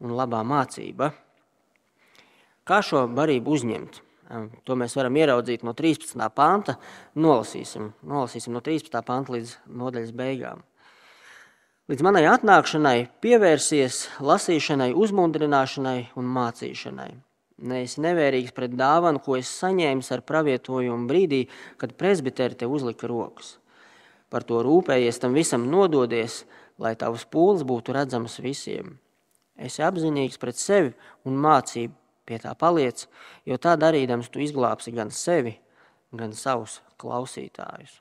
un 0.00 0.12
labā 0.16 0.42
mācība. 0.44 1.12
Kā 2.68 2.82
šo 2.84 3.06
barību 3.16 3.56
uzņemt? 3.56 4.00
To 4.30 4.76
mēs 4.78 4.94
varam 4.94 5.16
ieraudzīt 5.18 5.64
no 5.66 5.74
13. 5.74 6.14
panta. 6.34 6.76
Nolasīsim, 7.18 7.90
nolasīsim 8.06 8.54
no 8.54 8.62
13. 8.62 9.00
panta 9.06 9.34
līdz 9.34 9.56
nodaļas 9.66 10.12
beigām. 10.14 10.62
Līdz 11.90 12.04
manai 12.06 12.22
atnākšanai 12.30 13.08
pievērsies 13.24 14.04
lasīšanai, 14.22 14.92
uzmundrināšanai 14.94 16.12
un 16.20 16.28
mācīšanai. 16.36 17.08
Neesi 17.66 18.00
nevērīgs 18.04 18.54
pret 18.54 18.76
dāvanu, 18.78 19.18
ko 19.24 19.34
es 19.36 19.50
saņēmu 19.58 20.06
ar 20.14 20.22
pravietojumu 20.24 21.10
brīdī, 21.10 21.42
kad 21.82 21.96
presbiteri 21.98 22.54
te 22.54 22.68
uzlika 22.70 23.10
rokas. 23.10 23.56
Par 24.30 24.46
to 24.46 24.62
rūpējies, 24.62 25.18
tam 25.18 25.34
visam 25.34 25.66
nododies, 25.72 26.44
lai 26.78 26.94
tavs 26.94 27.26
pūles 27.26 27.66
būtu 27.66 27.98
redzams 27.98 28.38
visiem. 28.38 28.94
Esi 29.58 29.82
apzinīgs 29.82 30.38
pret 30.40 30.56
sevi 30.56 30.94
un 31.26 31.42
mācību 31.42 31.92
pie 32.28 32.38
tā 32.42 32.54
paliec, 32.58 33.06
jo 33.48 33.58
tā 33.58 33.76
darīdams 33.80 34.30
tu 34.32 34.42
izglābsi 34.42 34.94
gan 34.94 35.10
sevi, 35.14 35.56
gan 36.12 36.34
savus 36.36 36.80
klausītājus. 37.00 38.00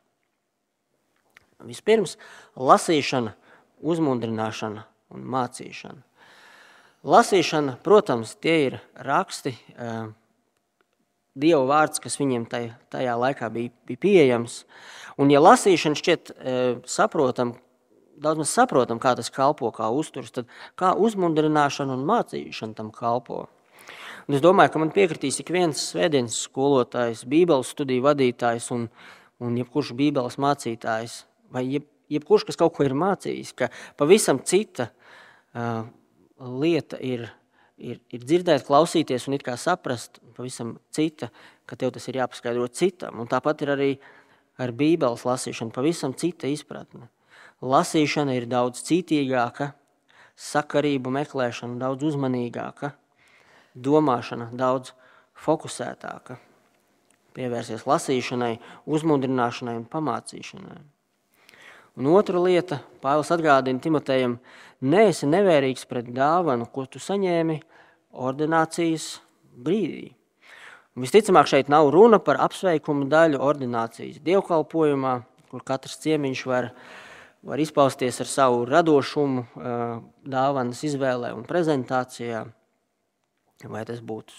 Vispirms 1.68 2.16
lasīšana, 2.56 3.34
uzmundrināšana 3.84 4.86
un 5.16 5.26
mācīšana. 5.34 6.06
Lasīšana, 7.10 7.78
protams, 7.84 8.36
tie 8.44 8.56
ir 8.68 8.82
raksti, 8.96 9.56
eh, 9.76 10.10
Dieva 11.40 11.62
vārds, 11.70 12.02
kas 12.02 12.18
viņiem 12.20 12.50
tajā, 12.50 12.74
tajā 12.92 13.14
laikā 13.16 13.48
bija, 13.54 13.72
bija 13.88 14.02
pieejams. 14.02 14.64
Un, 15.18 15.30
ja 15.32 15.40
lasīšana 15.40 15.96
šķiet 15.96 16.32
eh, 16.32 16.82
saprotam, 16.90 17.54
daudz 18.20 18.42
maz 18.44 18.52
saprotam, 18.52 19.00
kā 19.00 19.14
tas 19.16 19.30
kalpo, 19.32 19.72
kā 19.72 19.88
uzturs, 19.94 20.34
tad 20.36 20.50
kā 20.80 20.92
uzmundrināšana 20.98 21.96
un 21.96 22.04
mācīšana 22.10 22.76
tam 22.76 22.92
kalpo. 22.92 23.46
Un 24.30 24.36
es 24.38 24.44
domāju, 24.46 24.70
ka 24.70 24.80
man 24.84 24.92
piekritīs 24.94 25.39
ik 25.42 25.48
viens 25.50 25.80
svētdienas 25.89 26.36
skolotājs, 26.46 27.24
bībeles 27.26 27.72
studiju 27.74 28.04
vadītājs 28.06 28.68
un, 28.76 28.84
un 29.42 29.56
jebkurš 29.58 29.96
bībeles 29.98 30.38
mācītājs, 30.38 31.15
vai 31.50 31.63
jeb, 31.65 31.88
jebkurš, 32.13 32.46
kas 32.46 32.60
kaut 32.62 32.76
ko 32.76 32.86
ir 32.86 32.94
mācījis, 32.94 33.56
ka 33.58 33.72
pavisam 33.98 34.38
cita 34.46 34.92
uh, 34.92 35.82
lieta 36.62 37.02
ir, 37.02 37.26
ir, 37.82 37.98
ir 38.13 38.22
dzirdēt, 38.22 38.68
klausīties 38.70 39.26
un 39.26 39.39
it 39.39 39.48
kā 39.50 39.58
saprast, 39.58 40.22
pavisam 40.38 40.76
cita, 40.94 41.32
ka 41.65 41.80
tev 41.82 41.96
tas 41.98 42.06
ir 42.06 42.22
jāpaskaidro 42.22 42.70
citam. 42.70 43.18
Un 43.26 43.34
tāpat 43.34 43.65
ir 43.65 43.74
arī 43.74 43.92
ar 44.62 44.78
bībeles 44.78 45.26
lasīšanu 45.26 45.74
pavisam 45.74 46.13
cita 46.13 46.54
izpratne. 46.54 47.10
Lasīšana 47.65 48.38
ir 48.38 48.46
daudz 48.46 48.86
citīgāka, 48.86 49.74
sakarību 50.38 51.18
meklēšana 51.18 51.82
daudz 51.82 52.13
uzmanīgāka, 52.13 52.94
domāšana 53.76 54.50
daudz 54.56 54.94
fokusētāka, 55.40 56.38
pievērsies 57.38 57.86
lasīšanai, 57.88 58.56
uzmundrināšanai 58.90 59.76
un 59.80 59.86
pamācīšanai. 59.90 60.80
Un 62.00 62.08
otra 62.14 62.40
lieta, 62.40 62.80
Pāvils 63.04 63.32
atgādina 63.34 63.82
Timotejam, 63.84 64.38
neesi 64.80 65.28
nevērīgs 65.28 65.88
pret 65.90 66.08
dāvanu, 66.16 66.68
ko 66.72 66.86
tu 66.88 67.02
saņēmi 67.04 67.58
ordinācijas 68.16 69.18
brīdī. 69.60 70.14
Un 70.96 71.04
visticamāk, 71.06 71.50
šeit 71.52 71.72
nav 71.72 71.90
runa 71.94 72.22
par 72.24 72.40
apsveikumu 72.44 73.08
daļu 73.12 73.42
ordinācijas 73.44 74.22
dievkalpojumā, 74.24 75.18
kur 75.52 75.66
katrs 75.66 76.00
ciemiņš 76.04 76.46
var, 76.50 76.70
var 77.46 77.62
izpausties 77.62 78.22
ar 78.24 78.30
savu 78.32 78.64
radošumu, 78.70 79.46
dāvanas 80.28 80.84
izvēlē 80.88 81.34
un 81.36 81.46
prezentācijā 81.48 82.46
vai 83.67 83.84
tas 83.88 84.00
būtu 84.00 84.34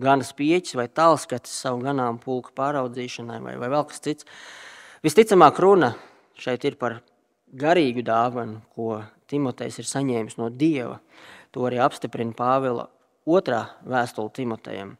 gan 0.00 0.24
spieķis 0.26 0.76
vai 0.76 0.88
tālskatis 0.90 1.54
savu 1.64 1.82
ganām 1.84 2.18
pulku 2.20 2.52
pāraudzīšanai 2.56 3.40
vai, 3.44 3.56
vai 3.60 3.70
vēl 3.72 3.84
kas 3.88 4.02
cits. 4.04 4.28
Visticamāk 5.04 5.60
runa 5.62 5.94
šeit 6.40 6.64
ir 6.66 6.76
par 6.80 6.98
garīgu 7.54 8.02
dāvanu, 8.04 8.60
ko 8.74 9.04
Timotejs 9.30 9.78
ir 9.80 9.88
saņēmis 9.88 10.38
no 10.40 10.50
Dieva. 10.50 10.98
To 11.54 11.68
arī 11.68 11.78
apstiprina 11.80 12.34
Pāvila 12.36 12.88
otrā 13.24 13.68
vēstule 13.86 14.32
Timotejam. 14.34 14.96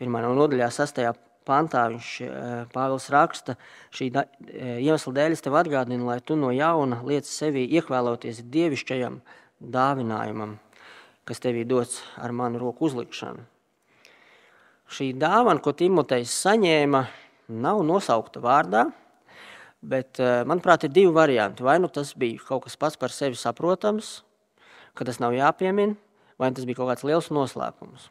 Pirmā 0.00 0.24
no 0.24 0.34
nodaļā 0.36 0.68
sastajā 0.74 1.14
pantā 1.46 1.86
viņš 1.92 2.10
Pāvils 2.74 3.06
raksta, 3.14 3.56
šī 3.94 4.10
da, 4.14 4.24
iemesla 4.50 5.14
dēļ 5.20 5.36
es 5.36 5.44
tev 5.44 5.56
atgādinu, 5.60 6.08
lai 6.08 6.18
tu 6.24 6.36
no 6.40 6.50
jauna 6.54 7.02
liec 7.06 7.28
sevi 7.28 7.66
iekvēloties 7.78 8.42
dievišķajam 8.50 9.20
dāvinājumam, 9.74 10.58
kas 11.24 11.40
tev 11.40 11.56
ir 11.56 11.68
dots 11.68 12.02
ar 12.20 12.32
manu 12.32 12.60
roku 12.60 12.88
uzlikšanu. 12.88 13.44
Šī 14.94 15.14
dāvana, 15.16 15.62
ko 15.64 15.72
Timotejs 15.72 16.32
saņēma, 16.44 17.00
nav 17.48 17.80
nosaukta 17.86 18.42
vārdā, 18.44 18.84
bet, 19.82 20.20
eh, 20.20 20.44
manuprāt, 20.44 20.84
ir 20.84 20.90
divi 20.90 21.12
varianti. 21.12 21.62
Vai 21.62 21.78
nu 21.78 21.88
tas 21.88 22.14
bija 22.14 22.38
kaut 22.38 22.64
kas 22.64 22.76
pats 22.76 22.96
par 22.96 23.08
sevi 23.08 23.34
saprotams, 23.34 24.22
ka 24.94 25.04
tas 25.04 25.18
nav 25.20 25.32
jāpiemina, 25.32 25.96
vai 26.38 26.50
tas 26.50 26.64
bija 26.64 26.76
kaut 26.76 26.92
kāds 26.92 27.04
liels 27.04 27.28
noslēpums. 27.28 28.08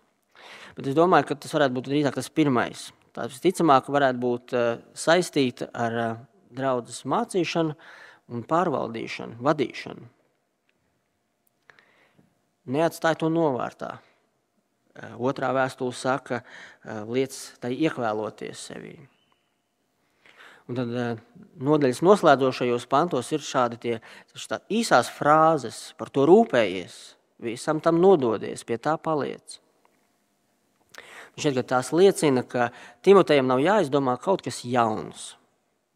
Bet 0.75 0.87
es 0.87 0.95
domāju, 0.95 1.27
ka 1.27 1.35
tas 1.35 1.53
varētu 1.53 1.73
būt 1.73 1.87
drīzāk 1.89 2.13
tas 2.13 2.29
pirmais. 2.29 2.91
Tā 3.13 3.27
visticamāk 3.29 3.87
varētu 3.87 4.19
būt 4.19 4.53
eh, 4.53 4.81
saistīta 4.93 5.69
ar 5.73 5.91
eh, 5.91 6.15
draudzes 6.51 7.03
mācīšanu 7.05 7.75
un 8.33 8.43
pārvaldīšanu, 8.43 9.37
vadīšanu. 9.39 10.09
Neatstāj 12.63 13.17
to 13.19 13.29
novārtā. 13.31 13.97
Eh, 14.93 15.15
otrā 15.17 15.49
vēstule 15.55 15.93
saka, 15.97 16.43
eh, 16.85 17.01
lietas 17.09 17.57
tai 17.59 17.73
iekvēloties 17.73 18.59
sevī. 18.69 18.93
Un 20.69 20.77
tad 20.77 20.93
eh, 20.93 21.17
nodaļas 21.57 22.03
noslēdzošajos 22.05 22.85
pantos 22.87 23.31
ir 23.33 23.41
šādi 23.41 23.79
tie 23.81 23.95
tā 24.47 24.61
īsās 24.69 25.09
frāzes 25.09 25.95
par 25.97 26.13
to 26.13 26.27
rūpējies, 26.29 27.15
visam 27.41 27.81
tam 27.81 27.99
nododies, 27.99 28.63
pie 28.63 28.77
tā 28.77 28.93
paliec. 29.01 29.57
Šeit 31.41 31.57
tās 31.65 31.89
liecina, 31.89 32.43
ka 32.45 32.69
Timotejam 33.01 33.49
nav 33.49 33.63
jāizdomā 33.65 34.19
kaut 34.21 34.43
kas 34.45 34.61
jauns. 34.61 35.33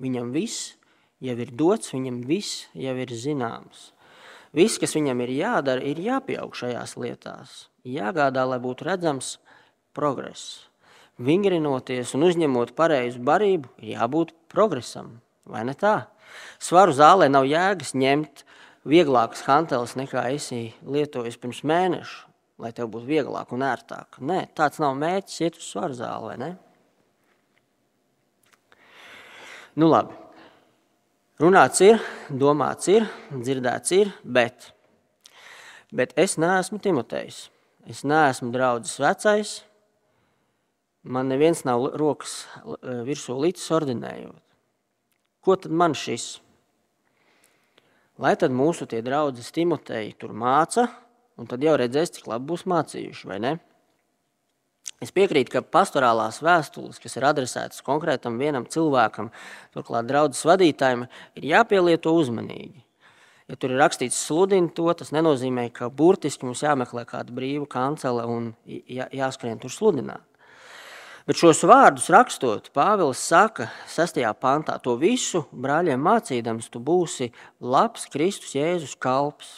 Viņam 0.02 0.34
viss 0.34 0.74
jau 1.22 1.38
ir 1.38 1.54
dots, 1.54 1.94
viņam 1.94 2.24
viss 2.26 2.66
jau 2.74 2.96
ir 2.98 3.14
zināms. 3.14 3.92
Viss, 4.56 4.80
kas 4.80 4.96
viņam 4.96 5.22
ir 5.26 5.34
jādara, 5.36 5.84
ir 5.84 6.00
jāpieaug 6.00 6.56
šajās 6.56 6.96
lietās. 7.00 7.68
Jāgādā, 7.88 8.46
lai 8.48 8.60
būtu 8.64 8.88
redzams 8.88 9.38
progress. 9.98 10.68
Vingrinoties 11.18 12.14
un 12.14 12.28
uzņemot 12.28 12.76
pareizu 12.78 13.20
barību, 13.26 13.72
ir 13.82 13.96
jābūt 13.96 14.36
progresam, 14.52 15.18
vai 15.50 15.64
ne 15.66 15.74
tā? 15.74 16.06
Svaru 16.62 16.94
zālē 16.94 17.28
nav 17.32 17.48
jēgas 17.50 17.96
ņemt 17.98 18.44
vieglākas 18.88 19.44
hanteles 19.48 19.96
nekā 19.98 20.28
esi 20.36 20.62
lietojis 20.86 21.40
pirms 21.42 21.64
mēneša, 21.68 22.22
lai 22.62 22.72
tev 22.78 22.92
būtu 22.94 23.10
vieglāk 23.10 23.52
un 23.56 23.66
ērtāk. 23.66 24.22
Nē, 24.22 24.46
tāds 24.58 24.80
nav 24.84 24.96
mērķis 25.00 25.42
iet 25.44 25.60
uz 25.60 25.68
svaru 25.72 25.98
zāli, 25.98 26.32
vai 26.32 26.38
ne? 26.44 26.52
Nu 29.78 29.90
labi, 29.92 30.16
runāts 31.42 31.82
ir, 31.86 32.00
domāts 32.30 32.90
ir, 32.92 33.06
dzirdēts 33.32 33.94
ir, 33.98 34.12
bet, 34.24 34.72
bet 35.94 36.16
es 36.18 36.38
neesmu 36.42 36.82
Timotejs. 36.82 37.48
Es 37.88 38.04
neesmu 38.04 38.50
draudzes 38.52 38.98
vecais, 39.00 39.54
man 41.08 41.30
neviens 41.32 41.64
nav 41.64 41.86
rokas 41.96 42.42
virsū 43.08 43.38
līdz 43.38 43.70
ordinējot. 43.78 44.44
Ko 45.46 45.56
tad 45.56 45.72
man 45.72 45.96
šis? 45.96 46.42
Lai 48.20 48.34
tad 48.36 48.52
mūsu 48.52 48.88
tie 48.90 49.00
draudzes 49.06 49.54
Timoteji 49.54 50.18
tur 50.20 50.34
māca, 50.34 50.88
un 51.38 51.48
tad 51.48 51.62
jau 51.64 51.78
redzēs, 51.78 52.16
cik 52.18 52.28
labi 52.28 52.50
būs 52.50 52.66
mācījuši, 52.68 53.30
vai 53.30 53.38
ne? 53.44 53.54
Es 55.04 55.12
piekrītu, 55.14 55.52
ka 55.54 55.62
pastorālās 55.62 56.40
vēstules, 56.42 56.98
kas 56.98 57.20
ir 57.20 57.26
adresētas 57.30 57.84
konkrētam 57.86 58.40
vienam 58.42 58.66
cilvēkam, 58.66 59.30
turklāt 59.76 60.08
draudzes 60.10 60.42
vadītājiem, 60.50 61.06
ir 61.38 61.50
jāpielieto 61.52 62.16
uzmanīgi. 62.18 62.82
Ja 63.48 63.56
tur 63.56 63.72
ir 63.76 63.80
rakstīts 63.80 64.18
sludini 64.26 64.74
to, 64.76 64.90
tas 64.98 65.14
nenozīmē, 65.16 65.70
ka 65.76 65.92
burtiski 65.94 66.50
mums 66.50 66.66
jāmeklē 66.66 67.06
kāda 67.08 67.32
brīva 67.32 67.68
kancele 67.70 68.26
un 68.28 68.50
jā, 68.66 69.06
jāskrien 69.14 69.62
tur 69.62 69.72
sludināt. 69.72 70.26
Bet 71.28 71.38
šos 71.40 71.62
vārdus 71.68 72.10
rakstot, 72.12 72.72
Pāvils 72.76 73.22
saka, 73.22 73.70
6. 73.92 74.20
pantā, 74.40 74.80
to 74.80 74.98
visu 75.00 75.44
brāļiem 75.52 76.00
mācīdams, 76.00 76.72
tu 76.72 76.80
būsi 76.80 77.30
labs 77.60 78.08
Kristus 78.12 78.56
Jēzus 78.56 78.98
kalps. 79.00 79.58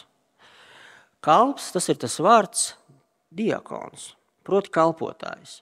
Kalps 1.21 1.71
tas 1.71 1.89
ir 1.93 1.99
tas 2.01 2.17
vārds 2.25 2.71
diakons, 3.29 4.15
proti, 4.49 4.73
kalpotājs. 4.73 5.59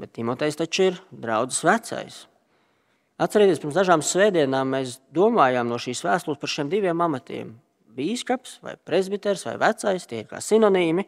Bet 0.00 0.12
Timotejs 0.16 0.60
taču 0.60 0.90
ir 0.90 1.00
draudzes 1.10 1.64
vecais. 1.66 2.20
Atcerieties, 3.20 3.60
pirms 3.60 3.76
dažām 3.76 4.04
svētdienām 4.04 4.70
mēs 4.72 4.96
domājām 5.12 5.68
no 5.68 5.76
šīs 5.80 6.00
vēstules 6.06 6.40
par 6.40 6.52
šiem 6.52 6.70
diviem 6.72 7.02
amatiem. 7.04 7.52
Bīskaps 7.96 8.60
vai 8.64 8.78
presbiters 8.86 9.44
vai 9.48 9.58
vecais, 9.60 10.06
tie 10.08 10.22
ir 10.22 10.30
kā 10.30 10.40
sinonīmi, 10.40 11.04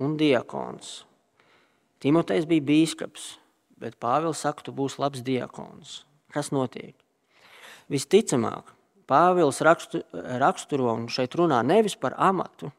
un 0.00 0.16
diakons. 0.16 1.02
Timotejs 2.00 2.46
bija 2.48 2.64
bīskaps, 2.64 3.26
bet 3.80 3.98
Pāvils 4.00 4.40
saka, 4.40 4.64
tu 4.64 4.72
būsi 4.72 5.02
labs 5.02 5.20
diakons. 5.26 5.98
Kas 6.32 6.48
notiek? 6.54 6.94
Visticamāk, 7.92 8.72
Pāvils 9.10 9.60
rakstu, 9.66 10.00
raksturo 10.40 10.94
un 10.94 11.08
šeit 11.12 11.36
runā 11.36 11.60
nevis 11.66 11.98
par 11.98 12.14
amatu, 12.16 12.70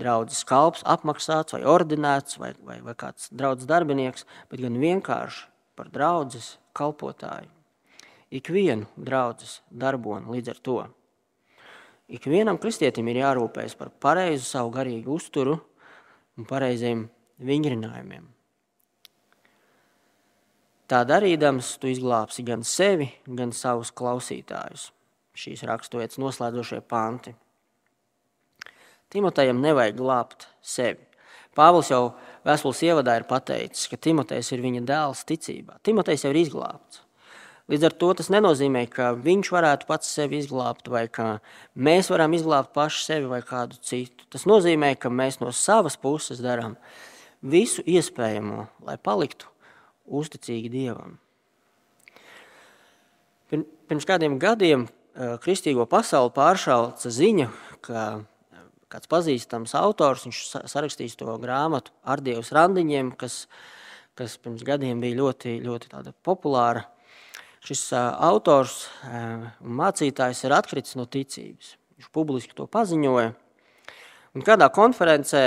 draudzes 0.00 0.44
kalps, 0.48 0.84
apmaksāts 0.88 1.56
vai 1.56 1.62
ordinēts 1.68 2.38
vai, 2.40 2.52
vai, 2.64 2.80
vai 2.84 2.94
kāds 2.98 3.28
draudzes 3.32 3.68
darbinieks, 3.70 4.26
bet 4.50 4.62
gan 4.64 4.78
vienkārši 4.80 5.46
par 5.76 5.90
draudzes 5.92 6.56
kalpotāju. 6.76 7.50
Ikvienu 8.32 8.88
draudzes 8.96 9.60
darboni 9.68 10.38
līdz 10.38 10.52
ar 10.54 10.60
to. 10.64 10.78
Ikvienam 12.12 12.58
kristietim 12.60 13.08
ir 13.08 13.22
jārūpējas 13.22 13.76
par 13.78 13.92
pareizu 14.02 14.44
savu 14.44 14.72
garīgu 14.72 15.16
uzturu 15.16 15.58
un 16.36 16.48
pareiziem 16.48 17.06
vingrinājumiem. 17.40 18.24
Tā 20.92 20.98
darīdams, 21.08 21.76
tu 21.80 21.88
izglābsi 21.88 22.44
gan 22.44 22.64
sevi, 22.68 23.06
gan 23.24 23.52
savus 23.56 23.92
klausītājus. 23.96 24.90
Šīs 25.32 25.62
raksturvietas 25.64 26.20
noslēdzošie 26.20 26.82
panti. 26.84 27.32
Timotejam 29.12 29.60
nevajag 29.60 29.98
glābt 29.98 30.48
sevi. 30.64 31.00
Pāvils 31.52 31.90
jau 31.92 32.14
vēstules 32.46 32.80
ievadā 32.88 33.18
ir 33.20 33.28
pateicis, 33.28 33.86
ka 33.92 33.98
Timotejs 34.00 34.54
ir 34.54 34.62
viņa 34.64 34.84
dēls 34.88 35.24
ticībā. 35.28 35.76
Timotejs 35.84 36.24
jau 36.24 36.32
ir 36.32 36.40
izglābts. 36.46 37.02
Līdz 37.70 37.86
ar 37.86 37.94
to 37.94 38.08
tas 38.18 38.28
nenozīmē, 38.32 38.82
ka 38.90 39.12
viņš 39.14 39.52
varētu 39.54 39.86
pats 39.88 40.08
sevi 40.16 40.40
izglābt, 40.42 40.88
vai 40.90 41.04
ka 41.12 41.38
mēs 41.78 42.10
varam 42.10 42.34
izglābt 42.34 42.72
paši 42.74 43.04
sevi 43.06 43.28
vai 43.30 43.38
kādu 43.46 43.78
citu. 43.84 44.26
Tas 44.32 44.48
nozīmē, 44.48 44.94
ka 44.98 45.12
mēs 45.12 45.38
no 45.40 45.52
savas 45.54 45.96
puses 46.00 46.42
darām 46.42 46.74
visu 47.40 47.84
iespējamo, 47.86 48.66
lai 48.88 48.96
paliktu 48.98 49.48
uzticīgi 50.08 50.72
Dievam. 50.72 51.20
Pirms 53.52 54.08
kādiem 54.08 54.40
gadiem 54.40 54.88
eh, 54.88 55.36
kristīgo 55.44 55.86
pasauli 55.86 56.32
pāršauca 56.34 57.12
ziņa, 57.12 57.48
ka 57.84 58.04
kāds 58.92 59.10
pazīstams 59.10 59.74
autors, 59.78 60.26
viņš 60.28 60.40
sarakstīs 60.70 61.16
to 61.18 61.32
grāmatu 61.42 61.94
ar 62.04 62.22
Dievs 62.24 62.52
randiņiem, 62.54 63.14
kas, 63.18 63.46
kas 64.18 64.36
pirms 64.42 64.64
gadiem 64.66 65.00
bija 65.02 65.18
ļoti, 65.20 65.56
ļoti 65.64 66.14
populāra. 66.24 66.86
Šis 67.62 67.92
autors 67.94 68.88
un 69.06 69.76
mācītājs 69.78 70.42
ir 70.44 70.54
atkritis 70.56 70.96
no 70.98 71.06
ticības. 71.06 71.76
Viņš 71.96 72.08
publiski 72.10 72.56
to 72.58 72.66
paziņoja. 72.66 73.34
Un 74.32 74.42
kādā 74.42 74.66
konferencē 74.74 75.42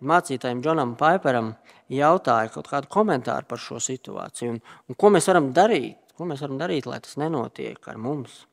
mācītājiem 0.00 0.62
Džonam 0.64 0.94
Paiperam 0.96 1.52
jautāja 1.92 2.52
kaut 2.54 2.70
kādu 2.70 2.90
komentāru 2.92 3.48
par 3.50 3.60
šo 3.60 3.80
situāciju 3.82 4.54
un, 4.54 4.60
un 4.88 4.98
ko 4.98 5.10
mēs 5.12 5.28
varam 5.28 5.50
darīt, 5.56 5.98
ko 6.16 6.28
mēs 6.28 6.42
varam 6.44 6.58
darīt, 6.60 6.86
lai 6.86 7.00
tas 7.04 7.18
nenotiek 7.20 7.90
ar 7.90 7.98
mums. 8.00 8.44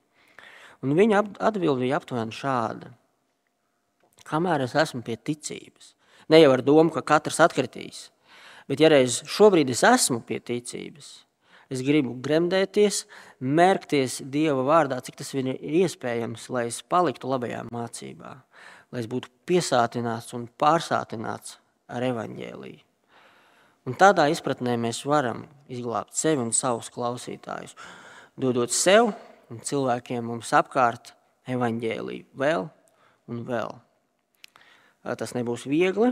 Un 0.83 0.93
viņa 0.97 1.21
atbild 1.47 1.79
bija 1.81 1.99
aptuveni 2.01 2.35
šāda. 2.35 2.91
Kamēr 4.25 4.65
es 4.65 4.75
esmu 4.77 5.03
pie 5.05 5.17
ticības, 5.17 5.93
ne 6.29 6.41
jau 6.41 6.53
ar 6.55 6.63
domu, 6.65 6.89
ka 6.93 7.03
katrs 7.05 7.41
atkritīs, 7.45 8.09
bet 8.69 8.81
ja 8.81 8.89
reiz 8.89 9.21
šobrīd 9.29 9.69
es 9.73 9.83
esmu 9.85 10.23
pie 10.25 10.39
ticības, 10.41 11.11
es 11.69 11.83
gribu 11.85 12.15
gremdēties, 12.25 13.03
mērkties 13.41 14.21
Dieva 14.33 14.65
vārdā, 14.65 14.97
cik 15.05 15.21
tas 15.21 15.33
ir 15.37 15.53
iespējams, 15.55 16.49
lai 16.53 16.67
es 16.71 16.81
paliktu 16.81 17.29
labajā 17.29 17.63
mācībā 17.73 18.39
lai 18.95 19.03
es 19.03 19.09
būtu 19.11 19.27
piesātināts 19.49 20.31
un 20.37 20.47
pārsātināts 20.61 21.57
ar 21.91 22.05
evaņģēliju. 22.07 22.81
Un 23.85 23.97
tādā 23.99 24.29
izpratnē 24.33 24.77
mēs 24.81 25.03
varam 25.05 25.43
izglābt 25.69 26.15
sevi 26.17 26.41
un 26.41 26.53
savus 26.55 26.87
klausītājus, 26.93 27.75
dodot 28.39 28.73
sev 28.73 29.11
un 29.51 29.59
cilvēkiem 29.61 30.25
mums 30.25 30.53
apkārt 30.57 31.13
evaņģēliju 31.51 32.39
vēl 32.39 32.69
un 33.29 33.43
vēl. 33.45 33.75
Tas 35.05 35.35
nebūs 35.37 35.67
viegli, 35.69 36.09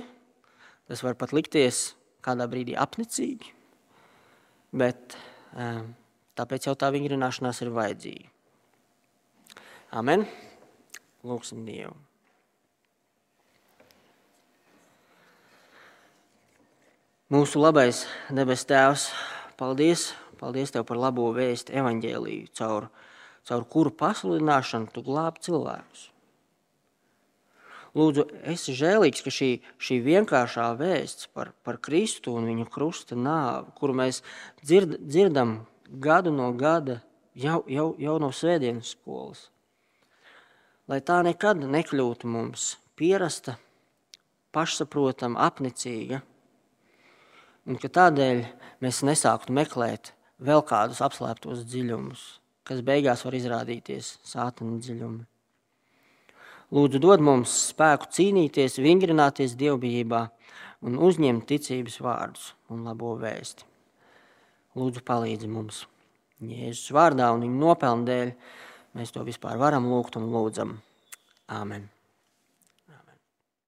tas 0.86 1.01
var 1.01 1.17
pat 1.17 1.34
likties 1.34 1.95
kādā 2.21 2.45
brīdī 2.45 2.75
apnicīgi, 2.77 3.49
bet 4.69 5.17
tāpēc 6.38 6.69
jau 6.69 6.75
tā 6.77 6.91
vingrināšanās 6.93 7.63
ir 7.65 7.73
vajadzīga. 7.73 8.29
Amen. 9.97 10.27
Lūksim 11.25 11.65
Dievu. 11.65 11.93
Mūsu 17.34 17.58
labais 17.58 18.03
debes 18.29 18.62
Tēvs, 18.69 19.08
paldies, 19.58 20.12
paldies 20.38 20.73
Tev 20.73 20.86
par 20.86 21.01
labo 21.01 21.32
vēstu 21.34 21.74
evaņģēlīju, 21.82 22.51
caur, 22.59 22.91
caur 23.49 23.70
kuru 23.74 23.93
pasludināšanu 23.97 24.93
Tu 24.93 25.01
glābi 25.05 25.41
cilvēkus. 25.47 26.12
Lūdzu, 27.93 28.25
esi 28.49 28.73
žēlīgs, 28.73 29.21
ka 29.21 29.29
šī, 29.29 29.49
šī 29.77 29.99
vienkāršā 30.01 30.71
vēsts 30.79 31.27
par, 31.29 31.51
par 31.61 31.77
Kristu 31.77 32.33
un 32.33 32.47
viņa 32.49 32.65
krusta 32.73 33.17
nāvi, 33.17 33.69
kuru 33.77 33.93
mēs 33.99 34.23
dzird, 34.63 34.95
dzirdam 34.97 35.59
gadu 36.01 36.33
no 36.33 36.49
gada, 36.57 37.03
jau, 37.37 37.61
jau, 37.69 37.91
jau 38.01 38.15
no 38.21 38.31
svētdienas 38.33 38.95
skolas, 38.95 39.43
lai 40.89 41.03
tā 41.05 41.19
nekad 41.25 41.61
nekļūtu 41.69 42.29
mums 42.33 42.71
pierasta, 42.97 43.59
pašsaprotama, 44.53 45.45
apnicīga, 45.45 46.23
un 47.69 47.77
ka 47.77 47.91
tādēļ 47.93 48.41
mēs 48.81 49.03
nesāktu 49.05 49.53
meklēt 49.53 50.15
vēl 50.41 50.65
kādus 50.65 51.01
apslēptos 51.05 51.61
dziļumus, 51.69 52.25
kas 52.65 52.81
beigās 52.85 53.21
var 53.25 53.37
izrādīties 53.37 54.15
sātana 54.25 54.81
dziļumi. 54.81 55.27
Lūdzu, 56.74 56.97
dod 56.97 57.21
mums 57.21 57.53
spēku 57.69 58.07
cīnīties, 58.09 58.80
vingrināties 58.82 59.53
dievbijībā 59.59 60.24
un 60.89 60.97
uzņemt 60.97 61.45
ticības 61.51 61.99
vārdus 62.01 62.47
un 62.74 62.82
labo 62.88 63.13
vēsti. 63.21 63.67
Lūdzu, 64.80 65.05
palīdzi 65.05 65.51
mums 65.53 65.84
Jēzus 66.41 66.89
vārdā 66.97 67.30
un 67.36 67.45
viņa 67.45 67.59
nopelnu 67.61 68.09
dēļ 68.09 68.34
mēs 68.97 69.13
to 69.13 69.21
vispār 69.28 69.61
varam 69.61 69.86
lūgt 69.91 70.17
un 70.17 70.32
lūdzam. 70.34 70.80
Āmen! 71.53 71.92